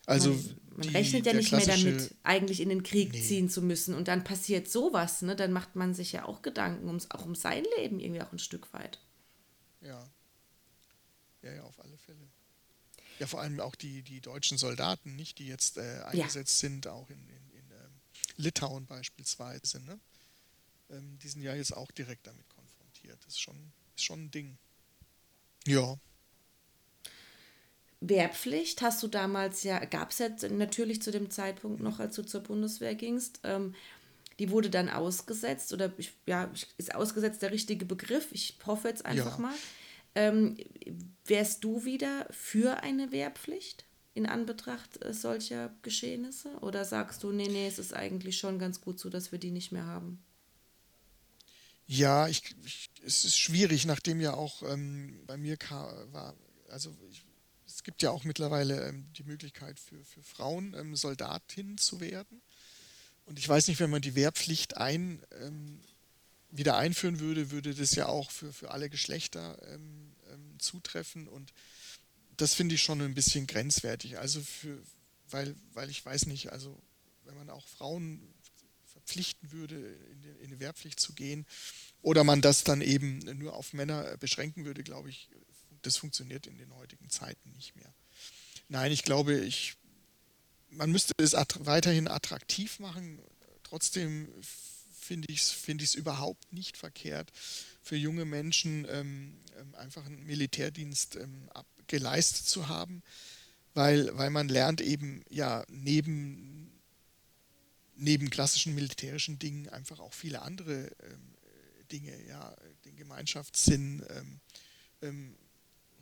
[0.10, 3.22] Also man, man die, rechnet ja nicht mehr damit, eigentlich in den Krieg nee.
[3.22, 3.93] ziehen zu müssen.
[3.93, 5.36] Und dann passiert sowas, ne?
[5.36, 8.39] Dann macht man sich ja auch Gedanken, ums, auch um sein Leben irgendwie auch ein
[8.39, 8.99] Stück weit.
[9.82, 10.10] Ja.
[11.41, 12.28] Ja, ja, auf alle Fälle.
[13.20, 16.70] Ja, vor allem auch die, die deutschen Soldaten, nicht, die jetzt äh, eingesetzt ja.
[16.70, 18.01] sind, auch in, in, in ähm,
[18.38, 19.99] Litauen beispielsweise, ne?
[20.89, 23.18] Ähm, die sind ja jetzt auch direkt damit konfrontiert.
[23.26, 24.57] Das ist schon, ist schon ein Ding.
[25.68, 25.97] Ja.
[28.02, 32.24] Wehrpflicht hast du damals ja, gab es ja natürlich zu dem Zeitpunkt noch, als du
[32.24, 33.41] zur Bundeswehr gingst.
[33.43, 33.76] Ähm,
[34.39, 38.30] die wurde dann ausgesetzt oder ich, ja, ist ausgesetzt der richtige Begriff.
[38.32, 39.41] Ich hoffe jetzt einfach ja.
[39.41, 39.56] mal.
[40.16, 40.58] Ähm,
[41.26, 46.58] wärst du wieder für eine Wehrpflicht in Anbetracht äh, solcher Geschehnisse?
[46.62, 49.52] Oder sagst du, nee, nee, es ist eigentlich schon ganz gut so, dass wir die
[49.52, 50.24] nicht mehr haben?
[51.86, 55.58] Ja, ich, ich, es ist schwierig, nachdem ja auch ähm, bei mir
[56.12, 56.36] war,
[56.70, 57.26] also ich,
[57.80, 62.42] es gibt ja auch mittlerweile ähm, die Möglichkeit für, für Frauen ähm, Soldatin zu werden.
[63.26, 65.80] Und ich weiß nicht, wenn man die Wehrpflicht ein, ähm,
[66.50, 69.56] wieder einführen würde, würde das ja auch für, für alle Geschlechter
[70.58, 71.28] zutreffen.
[71.28, 71.54] Und
[72.38, 74.18] das finde ich schon ein bisschen grenzwertig.
[74.18, 74.82] Also für,
[75.30, 76.76] weil, weil ich weiß nicht, also
[77.24, 78.20] wenn man auch Frauen
[78.92, 79.76] verpflichten würde,
[80.12, 81.46] in die, in die Wehrpflicht zu gehen,
[82.02, 85.30] oder man das dann eben nur auf Männer beschränken würde, glaube ich,
[85.82, 87.94] das funktioniert in den heutigen Zeiten nicht mehr.
[88.68, 89.76] Nein, ich glaube, ich,
[90.70, 93.20] man müsste es att weiterhin attraktiv machen.
[93.64, 94.30] Trotzdem
[95.10, 97.32] finde ich es find überhaupt nicht verkehrt,
[97.82, 101.50] für junge Menschen ähm, ähm, einfach einen Militärdienst ähm,
[101.88, 103.02] geleistet zu haben,
[103.74, 106.72] weil, weil man lernt eben ja neben,
[107.96, 111.36] neben klassischen militärischen Dingen einfach auch viele andere ähm,
[111.92, 112.56] Dinge, ja,
[112.86, 114.40] den Gemeinschaftssinn, ähm,
[115.02, 115.36] ähm,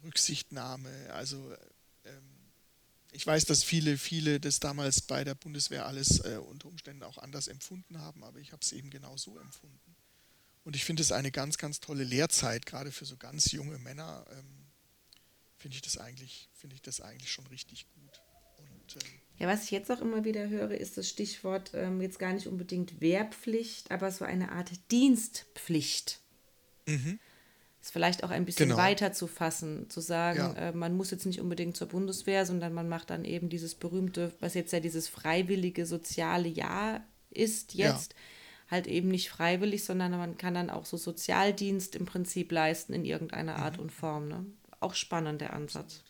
[0.07, 1.55] Rücksichtnahme, also
[3.17, 7.17] ich weiß, dass viele, viele das damals bei der Bundeswehr alles äh, unter Umständen auch
[7.17, 9.95] anders empfunden haben, aber ich habe es eben genau so empfunden.
[10.63, 14.23] Und ich finde es eine ganz, ganz tolle Lehrzeit, gerade für so ganz junge Männer.
[14.31, 14.67] Ähm,
[15.57, 18.21] finde ich das eigentlich, finde ich das eigentlich schon richtig gut.
[18.57, 22.19] Und, ähm, ja, was ich jetzt auch immer wieder höre, ist das Stichwort ähm, jetzt
[22.19, 26.19] gar nicht unbedingt Wehrpflicht, aber so eine Art Dienstpflicht.
[26.85, 27.19] Mhm
[27.87, 28.79] es vielleicht auch ein bisschen genau.
[28.79, 30.69] weiter zu fassen, zu sagen, ja.
[30.69, 34.33] äh, man muss jetzt nicht unbedingt zur Bundeswehr, sondern man macht dann eben dieses berühmte,
[34.39, 38.71] was jetzt ja dieses freiwillige soziale Jahr ist jetzt, ja.
[38.71, 43.05] halt eben nicht freiwillig, sondern man kann dann auch so Sozialdienst im Prinzip leisten in
[43.05, 43.83] irgendeiner Art mhm.
[43.83, 44.27] und Form.
[44.27, 44.45] Ne?
[44.79, 46.03] Auch spannend der Ansatz.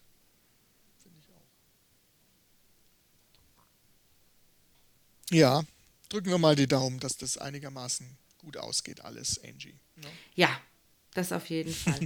[5.30, 5.64] Ja,
[6.10, 9.76] drücken wir mal die Daumen, dass das einigermaßen gut ausgeht, alles, Angie.
[9.98, 10.08] Ne?
[10.36, 10.50] Ja,
[11.18, 12.00] das auf jeden Fall.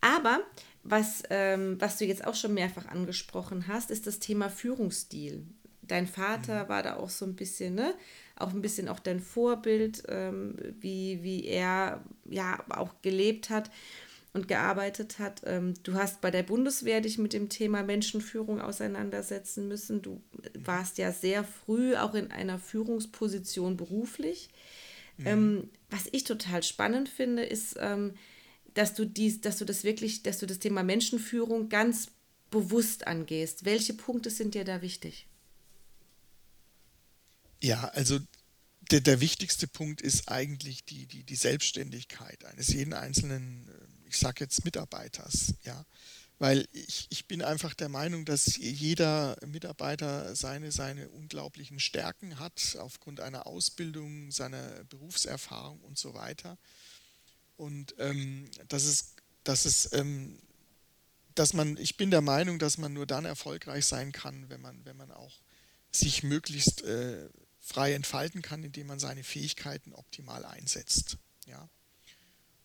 [0.00, 0.40] Aber
[0.82, 5.46] was, ähm, was du jetzt auch schon mehrfach angesprochen hast, ist das Thema Führungsstil.
[5.82, 6.68] Dein Vater mhm.
[6.68, 7.94] war da auch so ein bisschen, ne?
[8.36, 13.70] Auch ein bisschen auch dein Vorbild, ähm, wie, wie er ja auch gelebt hat
[14.32, 15.42] und gearbeitet hat.
[15.46, 20.02] Ähm, du hast bei der Bundeswehr dich mit dem Thema Menschenführung auseinandersetzen müssen.
[20.02, 20.20] Du
[20.58, 24.48] warst ja sehr früh auch in einer Führungsposition beruflich.
[25.18, 25.26] Mhm.
[25.26, 28.14] Ähm, was ich total spannend finde, ist, ähm,
[28.74, 32.08] dass du dies, dass du das wirklich, dass du das Thema Menschenführung ganz
[32.50, 33.64] bewusst angehst.
[33.64, 35.26] Welche Punkte sind dir da wichtig?
[37.62, 38.18] Ja, also
[38.90, 44.18] der, der wichtigste Punkt ist eigentlich die, die, die Selbstständigkeit eines jeden einzelnen, äh, ich
[44.18, 45.84] sage jetzt Mitarbeiters, ja.
[46.40, 52.76] Weil ich, ich bin einfach der Meinung, dass jeder Mitarbeiter seine, seine unglaublichen Stärken hat,
[52.80, 56.58] aufgrund einer Ausbildung, seiner Berufserfahrung und so weiter.
[57.56, 60.38] Und ähm, das ist, das ist, ähm,
[61.34, 64.84] dass man, ich bin der Meinung, dass man nur dann erfolgreich sein kann, wenn man,
[64.84, 65.40] wenn man auch
[65.90, 67.28] sich möglichst äh,
[67.60, 71.16] frei entfalten kann, indem man seine Fähigkeiten optimal einsetzt.
[71.46, 71.68] Ja.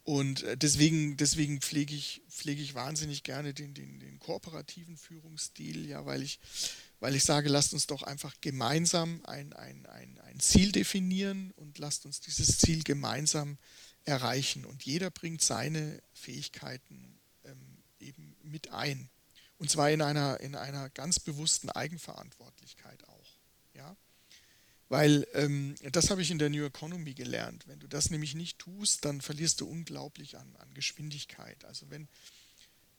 [0.04, 5.88] Und äh, deswegen, deswegen pflege ich, pflege ich wahnsinnig gerne den, den, den kooperativen Führungsstil,
[5.88, 6.40] ja, weil ich,
[7.00, 11.78] weil ich sage, lasst uns doch einfach gemeinsam ein, ein, ein, ein Ziel definieren und
[11.78, 13.58] lasst uns dieses Ziel gemeinsam
[14.06, 14.66] erreichen.
[14.66, 19.10] Und jeder bringt seine Fähigkeiten ähm, eben mit ein.
[19.58, 23.30] Und zwar in einer, in einer ganz bewussten Eigenverantwortlichkeit auch.
[23.76, 23.96] Ja?
[24.88, 27.68] Weil ähm, das habe ich in der New Economy gelernt.
[27.68, 31.64] Wenn du das nämlich nicht tust, dann verlierst du unglaublich an, an Geschwindigkeit.
[31.66, 32.08] Also wenn,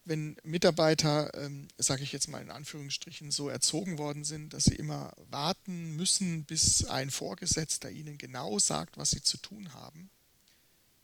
[0.04, 4.76] wenn Mitarbeiter, ähm, sage ich jetzt mal in Anführungsstrichen, so erzogen worden sind, dass sie
[4.76, 10.10] immer warten müssen, bis ein Vorgesetzter ihnen genau sagt, was sie zu tun haben,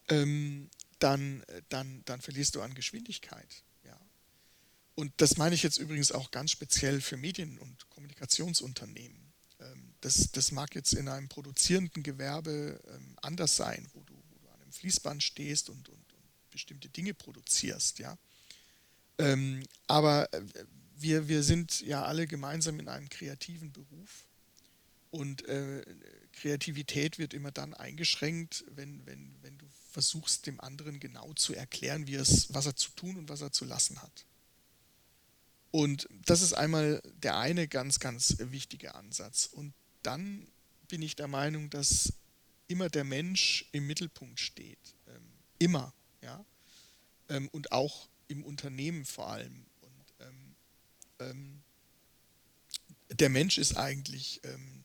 [0.08, 3.62] ähm, dann, dann, dann verlierst du an Geschwindigkeit.
[3.84, 3.98] Ja.
[4.94, 9.32] Und das meine ich jetzt übrigens auch ganz speziell für Medien- und Kommunikationsunternehmen.
[9.60, 14.38] Ähm, das, das mag jetzt in einem produzierenden Gewerbe ähm, anders sein, wo du, wo
[14.38, 17.98] du an einem Fließband stehst und, und, und bestimmte Dinge produzierst.
[17.98, 18.16] Ja.
[19.18, 20.42] Ähm, aber äh,
[20.98, 24.26] wir, wir sind ja alle gemeinsam in einem kreativen Beruf
[25.10, 25.82] und äh,
[26.32, 29.66] Kreativität wird immer dann eingeschränkt, wenn, wenn, wenn du
[29.96, 33.50] versuchst, dem anderen genau zu erklären, wie es, was er zu tun und was er
[33.50, 34.26] zu lassen hat.
[35.70, 39.46] Und das ist einmal der eine ganz, ganz wichtige Ansatz.
[39.50, 39.72] Und
[40.02, 40.46] dann
[40.88, 42.12] bin ich der Meinung, dass
[42.68, 44.78] immer der Mensch im Mittelpunkt steht.
[45.08, 46.44] Ähm, immer, ja.
[47.30, 49.64] Ähm, und auch im Unternehmen vor allem.
[49.80, 50.54] Und ähm,
[51.20, 51.62] ähm
[53.18, 54.84] der Mensch ist eigentlich ähm,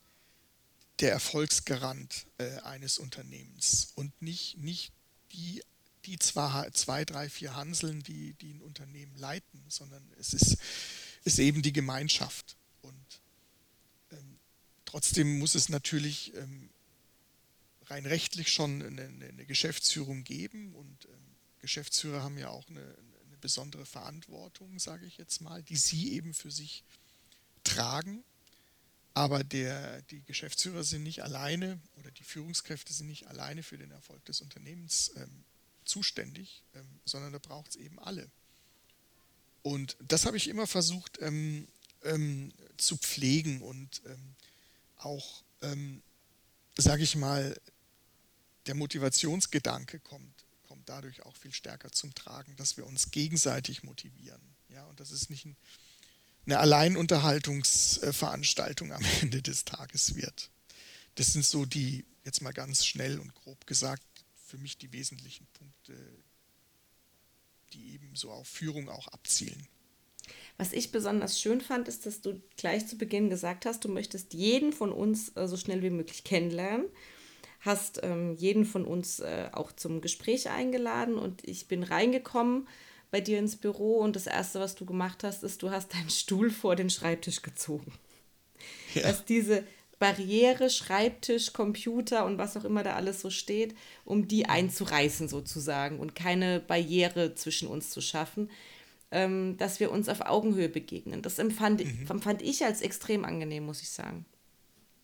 [1.02, 4.94] der Erfolgsgarant äh, eines Unternehmens und nicht, nicht
[5.34, 5.62] die,
[6.06, 10.58] die zwar zwei, drei, vier Hanseln, die, die ein Unternehmen leiten, sondern es ist,
[11.24, 12.58] ist eben die Gemeinschaft.
[12.82, 13.22] Und
[14.12, 14.40] ähm,
[14.86, 16.70] trotzdem muss es natürlich ähm,
[17.86, 23.38] rein rechtlich schon eine, eine, Geschäftsführung geben und ähm, Geschäftsführer haben ja auch eine, eine
[23.40, 26.84] besondere Verantwortung, sage ich jetzt mal, die sie eben für sich
[27.64, 28.24] tragen.
[29.14, 33.92] Aber der, die Geschäftsführer sind nicht alleine oder die Führungskräfte sind nicht alleine für den
[33.92, 35.44] Erfolg des Unternehmens ähm,
[35.84, 38.30] zuständig, ähm, sondern da braucht es eben alle.
[39.64, 41.68] Und das habe ich immer versucht ähm,
[42.04, 44.36] ähm zu pflegen und ähm,
[44.98, 46.02] auch, ähm,
[46.78, 47.60] sage ich mal,
[48.66, 54.42] der Motivationsgedanke kommt, kommt dadurch auch viel stärker zum Tragen, dass wir uns gegenseitig motivieren.
[54.70, 55.56] Ja, und das ist nicht ein
[56.46, 60.52] eine Alleinunterhaltungsveranstaltung am Ende des Tages wird.
[61.16, 64.04] Das sind so die, jetzt mal ganz schnell und grob gesagt,
[64.46, 65.96] für mich die wesentlichen Punkte,
[67.74, 69.68] die eben so auf Führung auch abzielen.
[70.58, 74.34] Was ich besonders schön fand, ist, dass du gleich zu Beginn gesagt hast, du möchtest
[74.34, 76.86] jeden von uns äh, so schnell wie möglich kennenlernen.
[77.62, 82.68] Hast ähm, jeden von uns äh, auch zum Gespräch eingeladen und ich bin reingekommen
[83.12, 86.10] bei dir ins Büro und das Erste, was du gemacht hast, ist, du hast deinen
[86.10, 87.94] Stuhl vor den Schreibtisch gezogen.
[88.94, 89.04] Ja.
[89.04, 89.64] Dass diese
[90.00, 96.00] Barriere, Schreibtisch, Computer und was auch immer da alles so steht, um die einzureißen sozusagen
[96.00, 98.50] und keine Barriere zwischen uns zu schaffen,
[99.12, 101.22] ähm, dass wir uns auf Augenhöhe begegnen.
[101.22, 102.08] Das empfand, mhm.
[102.10, 104.26] empfand ich als extrem angenehm, muss ich sagen.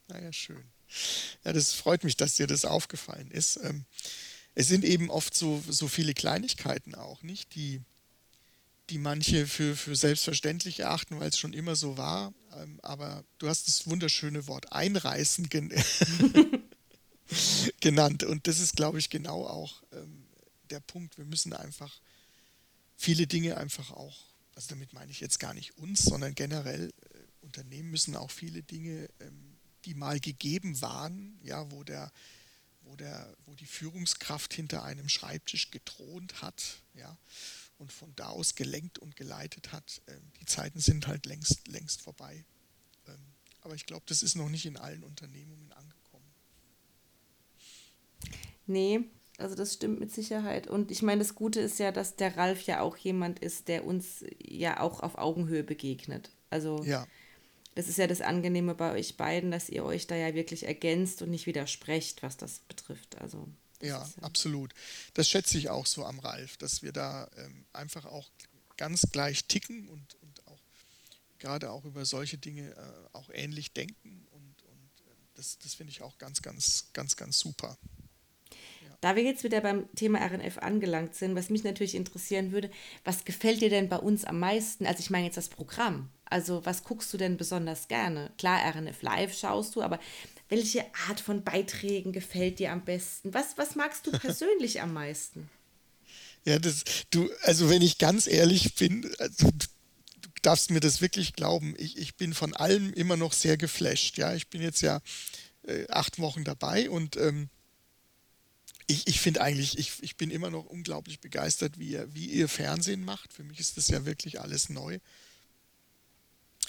[0.08, 0.64] Naja, schön.
[1.44, 3.60] Ja, das freut mich, dass dir das aufgefallen ist.
[3.62, 3.86] Ähm,
[4.56, 7.54] es sind eben oft so, so viele Kleinigkeiten auch, nicht?
[7.54, 7.82] Die,
[8.90, 12.34] die manche für, für selbstverständlich erachten, weil es schon immer so war.
[12.56, 15.74] Ähm, aber du hast das wunderschöne Wort einreißen gen
[17.82, 18.24] genannt.
[18.24, 20.26] Und das ist, glaube ich, genau auch ähm,
[20.70, 21.18] der Punkt.
[21.18, 22.00] Wir müssen einfach
[22.96, 24.18] viele Dinge einfach auch,
[24.56, 28.64] also damit meine ich jetzt gar nicht uns, sondern generell äh, Unternehmen müssen auch viele
[28.64, 32.12] Dinge, ähm, die mal gegeben waren, ja, wo der
[32.88, 37.18] wo, der, wo die Führungskraft hinter einem Schreibtisch gethront hat, ja,
[37.78, 40.02] und von da aus gelenkt und geleitet hat.
[40.08, 42.46] Ähm, die Zeiten sind halt längst, längst vorbei.
[43.08, 43.20] Ähm,
[43.62, 46.26] aber ich glaube, das ist noch nicht in allen Unternehmungen angekommen.
[48.66, 49.02] Nee,
[49.38, 50.68] also das stimmt mit Sicherheit.
[50.68, 53.86] Und ich meine, das Gute ist ja, dass der Ralf ja auch jemand ist, der
[53.86, 56.32] uns ja auch auf Augenhöhe begegnet.
[56.50, 57.06] Also ja.
[57.76, 61.22] das ist ja das Angenehme bei euch beiden, dass ihr euch da ja wirklich ergänzt
[61.22, 63.22] und nicht widersprecht, was das betrifft.
[63.22, 63.48] Also
[63.82, 64.74] ja, ist, absolut.
[65.14, 68.30] Das schätze ich auch so am Ralf, dass wir da ähm, einfach auch
[68.78, 70.62] ganz gleich ticken und, und auch
[71.40, 74.28] gerade auch über solche Dinge äh, auch ähnlich denken.
[74.32, 77.78] Und, und äh, das, das finde ich auch ganz, ganz, ganz, ganz super.
[79.00, 82.72] Da wir jetzt wieder beim Thema RNF angelangt sind, was mich natürlich interessieren würde,
[83.04, 84.88] was gefällt dir denn bei uns am meisten?
[84.88, 86.10] Also ich meine jetzt das Programm.
[86.26, 88.32] Also was guckst du denn besonders gerne?
[88.40, 90.00] Klar, RNF Live schaust du, aber
[90.50, 93.34] welche Art von Beiträgen gefällt dir am besten?
[93.34, 95.50] Was, was magst du persönlich am meisten?
[96.46, 99.66] Ja, das, du, also wenn ich ganz ehrlich bin, also, du,
[100.42, 104.18] darfst mir das wirklich glauben, ich, ich bin von allem immer noch sehr geflasht.
[104.18, 105.02] Ja, ich bin jetzt ja
[105.64, 107.50] äh, acht Wochen dabei und ähm,
[108.88, 112.48] ich, ich finde eigentlich, ich, ich bin immer noch unglaublich begeistert, wie ihr, wie ihr
[112.48, 113.34] Fernsehen macht.
[113.34, 115.00] Für mich ist das ja wirklich alles neu.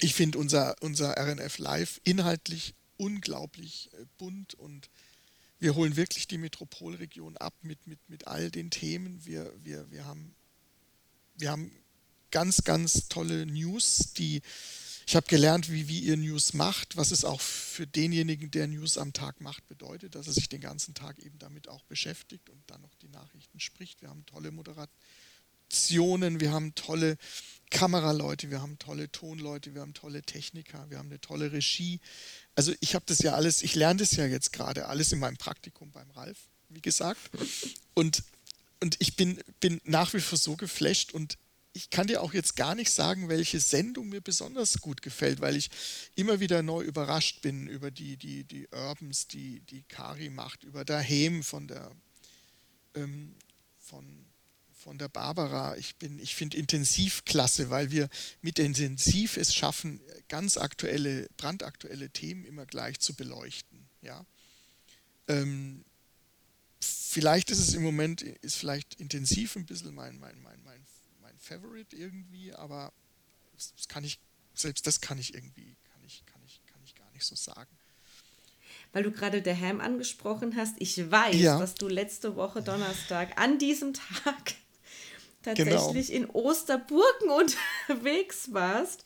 [0.00, 4.90] Ich finde unser, unser RNF Live inhaltlich unglaublich äh, bunt und
[5.58, 9.24] wir holen wirklich die Metropolregion ab mit, mit, mit all den Themen.
[9.24, 10.34] Wir, wir, wir, haben,
[11.36, 11.72] wir haben
[12.30, 14.42] ganz, ganz tolle News, die
[15.08, 18.98] ich habe gelernt, wie, wie ihr News macht, was es auch für denjenigen, der News
[18.98, 22.62] am Tag macht, bedeutet, dass er sich den ganzen Tag eben damit auch beschäftigt und
[22.66, 24.02] dann noch die Nachrichten spricht.
[24.02, 24.52] Wir haben tolle
[25.68, 27.18] Moderationen, wir haben tolle
[27.70, 32.00] Kameraleute, wir haben tolle Tonleute, wir haben tolle Techniker, wir haben eine tolle Regie.
[32.54, 35.36] Also ich habe das ja alles, ich lerne das ja jetzt gerade alles in meinem
[35.36, 36.38] Praktikum beim Ralf,
[36.70, 37.20] wie gesagt.
[37.92, 38.24] Und,
[38.80, 41.36] und ich bin, bin nach wie vor so geflasht und
[41.74, 45.54] ich kann dir auch jetzt gar nicht sagen, welche Sendung mir besonders gut gefällt, weil
[45.54, 45.68] ich
[46.14, 50.86] immer wieder neu überrascht bin über die, die, die Urbans, die, die Kari macht, über
[50.86, 51.92] Daheim von der
[52.94, 53.34] ähm,
[53.78, 54.27] von
[54.78, 55.76] von der Barbara.
[55.76, 58.08] Ich, ich finde intensiv klasse, weil wir
[58.40, 63.88] mit intensiv es schaffen, ganz aktuelle, brandaktuelle Themen immer gleich zu beleuchten.
[64.02, 64.24] Ja?
[65.26, 65.84] Ähm,
[66.80, 70.86] vielleicht ist es im Moment, ist vielleicht intensiv ein bisschen mein, mein, mein, mein,
[71.20, 72.92] mein Favorite irgendwie, aber
[73.54, 74.20] das kann ich,
[74.54, 77.76] selbst das kann ich irgendwie, kann ich, kann ich, kann ich gar nicht so sagen.
[78.92, 80.76] weil du gerade der Ham angesprochen hast.
[80.78, 81.58] Ich weiß, ja.
[81.58, 84.54] dass du letzte Woche Donnerstag an diesem Tag
[85.42, 86.24] tatsächlich genau.
[86.24, 87.30] in Osterburgen
[87.88, 89.04] unterwegs warst.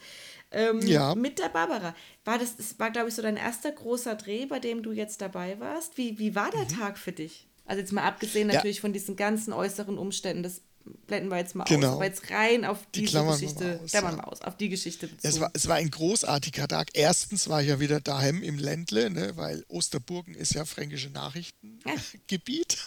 [0.50, 1.14] Ähm, ja.
[1.14, 1.94] Mit der Barbara.
[2.24, 5.22] War das, das war, glaube ich, so dein erster großer Dreh, bei dem du jetzt
[5.22, 5.96] dabei warst.
[5.96, 6.68] Wie, wie war der mhm.
[6.68, 7.48] Tag für dich?
[7.64, 8.80] Also jetzt mal abgesehen natürlich ja.
[8.82, 10.62] von diesen ganzen äußeren Umständen, das
[11.06, 11.88] blenden wir jetzt mal genau.
[11.88, 14.24] aus, aber jetzt rein auf diese die Klammern Geschichte, aus, klammern ja.
[14.24, 15.28] aus, auf die Geschichte bezogen.
[15.28, 16.90] Es war, es war ein großartiger Tag.
[16.94, 22.78] Erstens war ich ja wieder daheim im Ländle, ne, weil Osterburgen ist ja fränkische Nachrichtengebiet.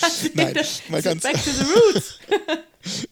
[0.34, 0.56] Nein,
[0.88, 1.22] mal ganz.
[1.22, 1.64] Back to the
[1.94, 2.18] roots.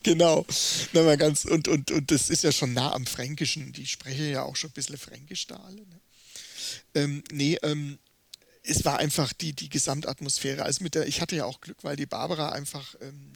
[0.03, 0.47] genau.
[0.93, 3.73] Na, mal ganz, und, und, und das ist ja schon nah am Fränkischen.
[3.73, 5.87] Die sprechen ja auch schon ein bisschen Fränkisch da alle.
[5.87, 6.01] Ne?
[6.95, 7.99] Ähm, nee, ähm,
[8.65, 10.63] es war einfach die, die Gesamtatmosphäre.
[10.63, 13.33] Also mit der, ich hatte ja auch Glück, weil die Barbara einfach ähm,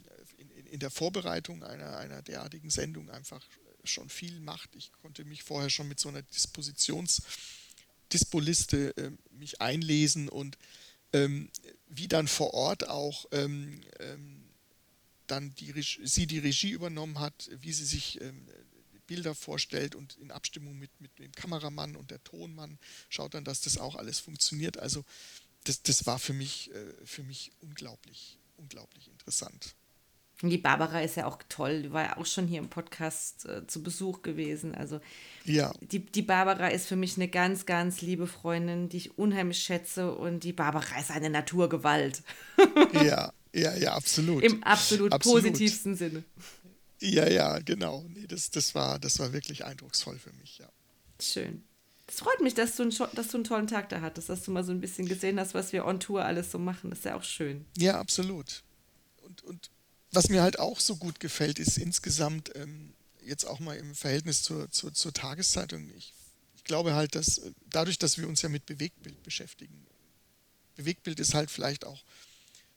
[0.66, 3.46] in, der Vorbereitung einer, einer derartigen Sendung einfach
[3.84, 4.74] schon viel macht.
[4.74, 7.22] Ich konnte mich vorher schon mit so einer Dispositions-
[8.12, 10.58] Dispoliste äh, mich einlesen und
[11.12, 11.50] ähm,
[11.88, 14.44] wie dann vor Ort auch ähm, ähm,
[15.26, 18.46] dann die sie die Regie übernommen hat, wie sie sich ähm,
[19.06, 23.60] Bilder vorstellt und in Abstimmung mit, mit dem Kameramann und der Tonmann schaut dann, dass
[23.60, 24.78] das auch alles funktioniert.
[24.78, 25.04] Also
[25.64, 29.74] das, das war für mich, äh, für mich unglaublich, unglaublich interessant.
[30.42, 33.66] Die Barbara ist ja auch toll, die war ja auch schon hier im Podcast äh,
[33.66, 34.74] zu Besuch gewesen.
[34.74, 35.00] Also
[35.44, 35.72] ja.
[35.80, 40.14] die, die Barbara ist für mich eine ganz, ganz liebe Freundin, die ich unheimlich schätze
[40.14, 42.22] und die Barbara ist eine Naturgewalt.
[42.92, 44.42] ja, ja, ja, absolut.
[44.44, 45.42] Im absolut, absolut.
[45.42, 46.22] positivsten Sinne.
[47.00, 48.04] Ja, ja, genau.
[48.08, 50.68] Nee, das, das, war, das war wirklich eindrucksvoll für mich, ja.
[51.20, 51.64] Schön.
[52.06, 54.50] Das freut mich, dass du, einen, dass du einen tollen Tag da hattest, dass du
[54.50, 56.90] mal so ein bisschen gesehen hast, was wir on Tour alles so machen.
[56.90, 57.64] Das ist ja auch schön.
[57.76, 58.62] Ja, absolut.
[59.22, 59.70] Und, und
[60.16, 64.42] was mir halt auch so gut gefällt, ist insgesamt ähm, jetzt auch mal im Verhältnis
[64.42, 65.90] zur, zur, zur Tageszeitung.
[65.96, 66.14] Ich,
[66.56, 69.86] ich glaube halt, dass äh, dadurch, dass wir uns ja mit Bewegtbild beschäftigen,
[70.74, 72.02] Bewegtbild ist halt vielleicht auch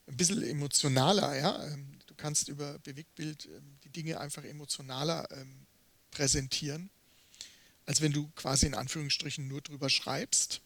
[0.07, 1.65] ein bisschen emotionaler, ja.
[1.67, 5.65] Ähm, du kannst über Bewegtbild ähm, die Dinge einfach emotionaler ähm,
[6.11, 6.89] präsentieren,
[7.85, 10.59] als wenn du quasi in Anführungsstrichen nur drüber schreibst.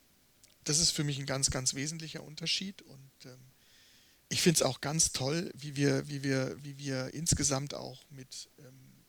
[0.64, 3.12] Das ist für mich ein ganz, ganz wesentlicher Unterschied und
[4.34, 8.50] ich finde es auch ganz toll, wie wir, wie wir, wie wir insgesamt auch mit,
[8.58, 9.04] ähm,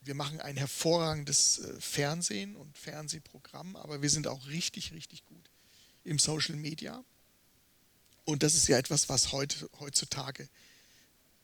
[0.00, 5.50] wir machen ein hervorragendes äh, Fernsehen und Fernsehprogramm, aber wir sind auch richtig, richtig gut
[6.04, 7.04] im Social Media.
[8.24, 10.48] Und das ist ja etwas, was heute, heutzutage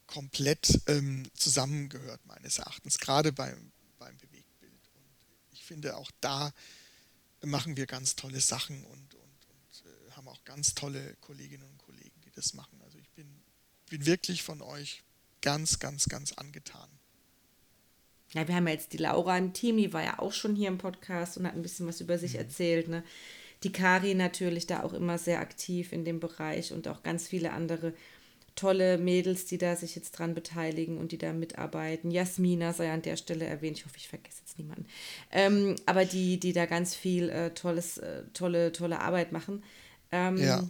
[0.06, 4.88] komplett ähm, zusammengehört, meines Erachtens, gerade beim, beim Bewegtbild.
[4.94, 6.52] Und ich finde, auch da
[7.40, 11.81] machen wir ganz tolle Sachen und, und, und äh, haben auch ganz tolle Kolleginnen und
[12.32, 12.80] die das machen.
[12.84, 13.26] Also ich bin,
[13.90, 15.02] bin wirklich von euch
[15.40, 16.88] ganz, ganz, ganz angetan.
[18.32, 20.68] Ja, wir haben ja jetzt die Laura im Team, die war ja auch schon hier
[20.68, 22.40] im Podcast und hat ein bisschen was über sich mhm.
[22.40, 22.88] erzählt.
[22.88, 23.04] Ne?
[23.62, 27.52] die Kari natürlich da auch immer sehr aktiv in dem Bereich und auch ganz viele
[27.52, 27.94] andere
[28.54, 32.10] tolle Mädels, die da sich jetzt dran beteiligen und die da mitarbeiten.
[32.10, 33.78] Jasmina sei an der Stelle erwähnt.
[33.78, 34.86] Ich hoffe, ich vergesse jetzt niemanden.
[35.30, 39.62] Ähm, aber die, die da ganz viel äh, tolles, äh, tolle, tolle Arbeit machen.
[40.10, 40.68] Ähm, ja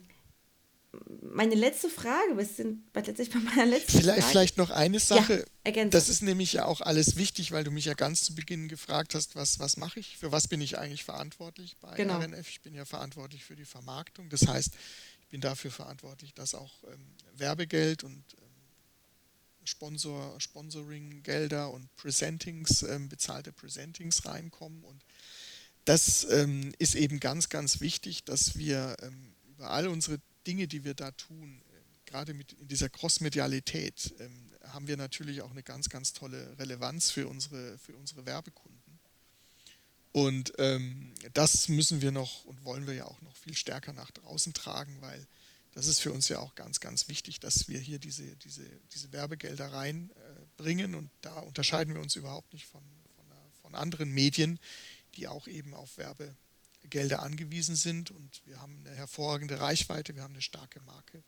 [1.23, 4.31] meine letzte Frage, wir sind letztlich bei meiner letzten vielleicht, Frage.
[4.31, 5.45] Vielleicht noch eine Sache.
[5.67, 8.69] Ja, das ist nämlich ja auch alles wichtig, weil du mich ja ganz zu Beginn
[8.69, 12.19] gefragt hast, was, was mache ich, für was bin ich eigentlich verantwortlich bei genau.
[12.19, 12.49] RNF.
[12.49, 14.29] Ich bin ja verantwortlich für die Vermarktung.
[14.29, 14.75] Das heißt,
[15.21, 18.53] ich bin dafür verantwortlich, dass auch ähm, Werbegeld und ähm,
[19.65, 24.85] Sponsor, Sponsoring-Gelder und Presentings, ähm, bezahlte Presentings reinkommen.
[24.85, 25.05] Und
[25.85, 30.85] das ähm, ist eben ganz, ganz wichtig, dass wir ähm, über all unsere Dinge, die
[30.85, 35.63] wir da tun, äh, gerade mit in dieser Crossmedialität, ähm, haben wir natürlich auch eine
[35.63, 38.81] ganz, ganz tolle Relevanz für unsere, für unsere Werbekunden.
[40.13, 44.11] Und ähm, das müssen wir noch und wollen wir ja auch noch viel stärker nach
[44.11, 45.27] draußen tragen, weil
[45.73, 49.11] das ist für uns ja auch ganz, ganz wichtig, dass wir hier diese, diese, diese
[49.13, 50.93] Werbegelder reinbringen.
[50.93, 52.83] Äh, und da unterscheiden wir uns überhaupt nicht von,
[53.17, 53.25] von,
[53.63, 54.59] von anderen Medien,
[55.15, 56.37] die auch eben auf Werbe,
[56.89, 61.23] Gelder angewiesen sind und wir haben eine hervorragende Reichweite, wir haben eine starke Marke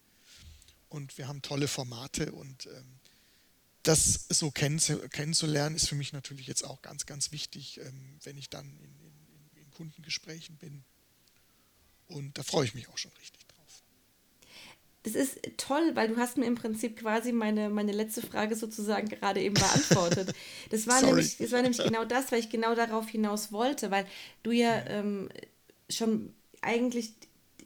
[0.88, 3.00] und wir haben tolle Formate und ähm,
[3.82, 4.78] das so kenn
[5.10, 9.00] kennenzulernen ist für mich natürlich jetzt auch ganz, ganz wichtig, ähm, wenn ich dann in,
[9.00, 10.84] in, in Kundengesprächen bin
[12.06, 13.43] und da freue ich mich auch schon richtig.
[15.04, 19.06] Das ist toll, weil du hast mir im Prinzip quasi meine, meine letzte Frage sozusagen
[19.08, 20.34] gerade eben beantwortet.
[20.70, 24.06] Das war, nämlich, das war nämlich genau das, weil ich genau darauf hinaus wollte, weil
[24.42, 25.28] du ja ähm,
[25.90, 26.32] schon
[26.62, 27.12] eigentlich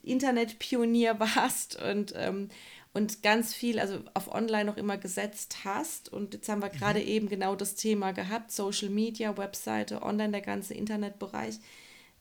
[0.03, 2.49] Internetpionier warst und, ähm,
[2.93, 6.11] und ganz viel, also auf Online noch immer gesetzt hast.
[6.11, 6.77] Und jetzt haben wir mhm.
[6.77, 11.59] gerade eben genau das Thema gehabt, Social Media, Webseite, Online, der ganze Internetbereich.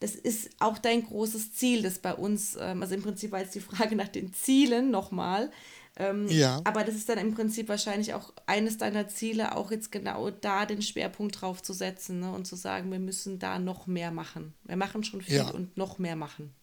[0.01, 3.55] Das ist auch dein großes Ziel, das bei uns, ähm, also im Prinzip war jetzt
[3.55, 5.51] die Frage nach den Zielen nochmal.
[5.97, 6.61] Ähm, ja.
[6.65, 10.65] Aber das ist dann im Prinzip wahrscheinlich auch eines deiner Ziele, auch jetzt genau da
[10.65, 14.55] den Schwerpunkt drauf zu setzen ne, und zu sagen, wir müssen da noch mehr machen.
[14.65, 15.51] Wir machen schon viel ja.
[15.51, 16.55] und noch mehr machen.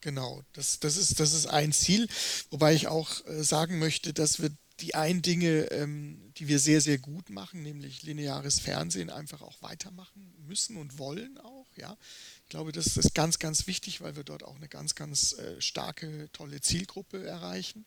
[0.00, 2.08] Genau, das, das, ist, das ist ein Ziel,
[2.50, 4.50] wobei ich auch äh, sagen möchte, dass wir
[4.80, 9.60] die ein Dinge, ähm, die wir sehr, sehr gut machen, nämlich lineares Fernsehen, einfach auch
[9.60, 11.57] weitermachen müssen und wollen auch.
[11.78, 11.96] Ja,
[12.44, 15.60] ich glaube, das ist ganz, ganz wichtig, weil wir dort auch eine ganz, ganz äh,
[15.60, 17.84] starke, tolle Zielgruppe erreichen.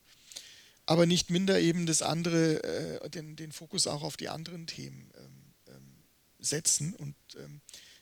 [0.86, 5.12] Aber nicht minder eben das andere, äh, den, den Fokus auch auf die anderen Themen
[5.18, 6.04] ähm, ähm,
[6.40, 6.94] setzen.
[6.94, 7.62] Und ähm,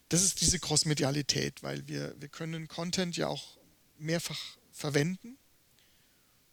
[0.09, 3.57] das ist diese Crossmedialität, weil wir, wir können Content ja auch
[3.97, 5.37] mehrfach verwenden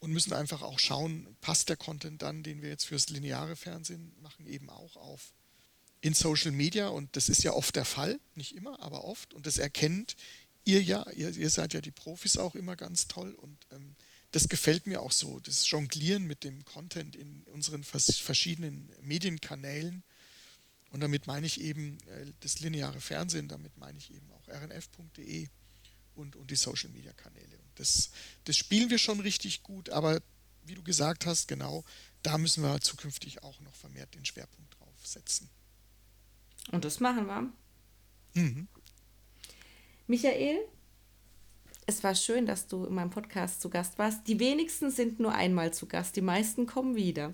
[0.01, 4.13] und müssen einfach auch schauen, passt der Content dann, den wir jetzt fürs lineare Fernsehen
[4.21, 5.33] machen, eben auch auf
[6.07, 9.45] in Social Media und das ist ja oft der Fall, nicht immer, aber oft und
[9.45, 10.15] das erkennt
[10.65, 13.97] ihr ja, ihr, ihr seid ja die Profis auch immer ganz toll und ähm,
[14.31, 20.05] das gefällt mir auch so, das Jonglieren mit dem Content in unseren verschiedenen Medienkanälen
[20.91, 25.49] und damit meine ich eben äh, das lineare Fernsehen, damit meine ich eben auch rnf.de
[26.15, 27.59] und, und die Social Media Kanäle.
[27.75, 28.11] Das,
[28.45, 30.23] das spielen wir schon richtig gut, aber
[30.63, 31.85] wie du gesagt hast, genau,
[32.23, 35.51] da müssen wir zukünftig auch noch vermehrt den Schwerpunkt drauf setzen.
[36.73, 37.51] Und das machen wir.
[38.35, 38.69] Mhm.
[40.07, 40.59] Michael,
[41.87, 44.27] es war schön, dass du in meinem Podcast zu Gast warst.
[44.27, 47.33] Die wenigsten sind nur einmal zu Gast, die meisten kommen wieder.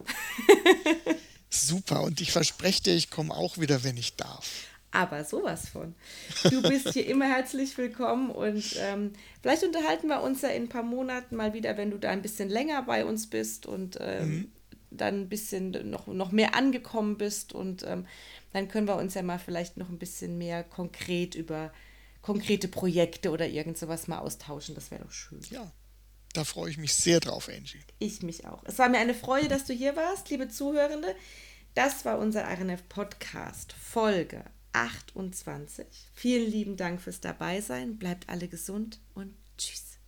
[1.51, 5.95] Super, und ich verspreche dir, ich komme auch wieder, wenn ich darf aber sowas von.
[6.45, 10.69] Du bist hier immer herzlich willkommen und ähm, vielleicht unterhalten wir uns ja in ein
[10.69, 14.29] paar Monaten mal wieder, wenn du da ein bisschen länger bei uns bist und ähm,
[14.29, 14.53] mhm.
[14.91, 18.07] dann ein bisschen noch, noch mehr angekommen bist und ähm,
[18.53, 21.73] dann können wir uns ja mal vielleicht noch ein bisschen mehr konkret über
[22.21, 24.75] konkrete Projekte oder irgend sowas mal austauschen.
[24.75, 25.41] Das wäre doch schön.
[25.51, 25.73] Ja,
[26.33, 27.81] da freue ich mich sehr drauf, Angie.
[27.99, 28.63] Ich mich auch.
[28.65, 31.15] Es war mir eine Freude, dass du hier warst, liebe Zuhörende.
[31.75, 35.87] Das war unser RNF Podcast Folge 28.
[36.15, 37.99] Vielen lieben Dank fürs Dabeisein.
[37.99, 39.99] Bleibt alle gesund und tschüss.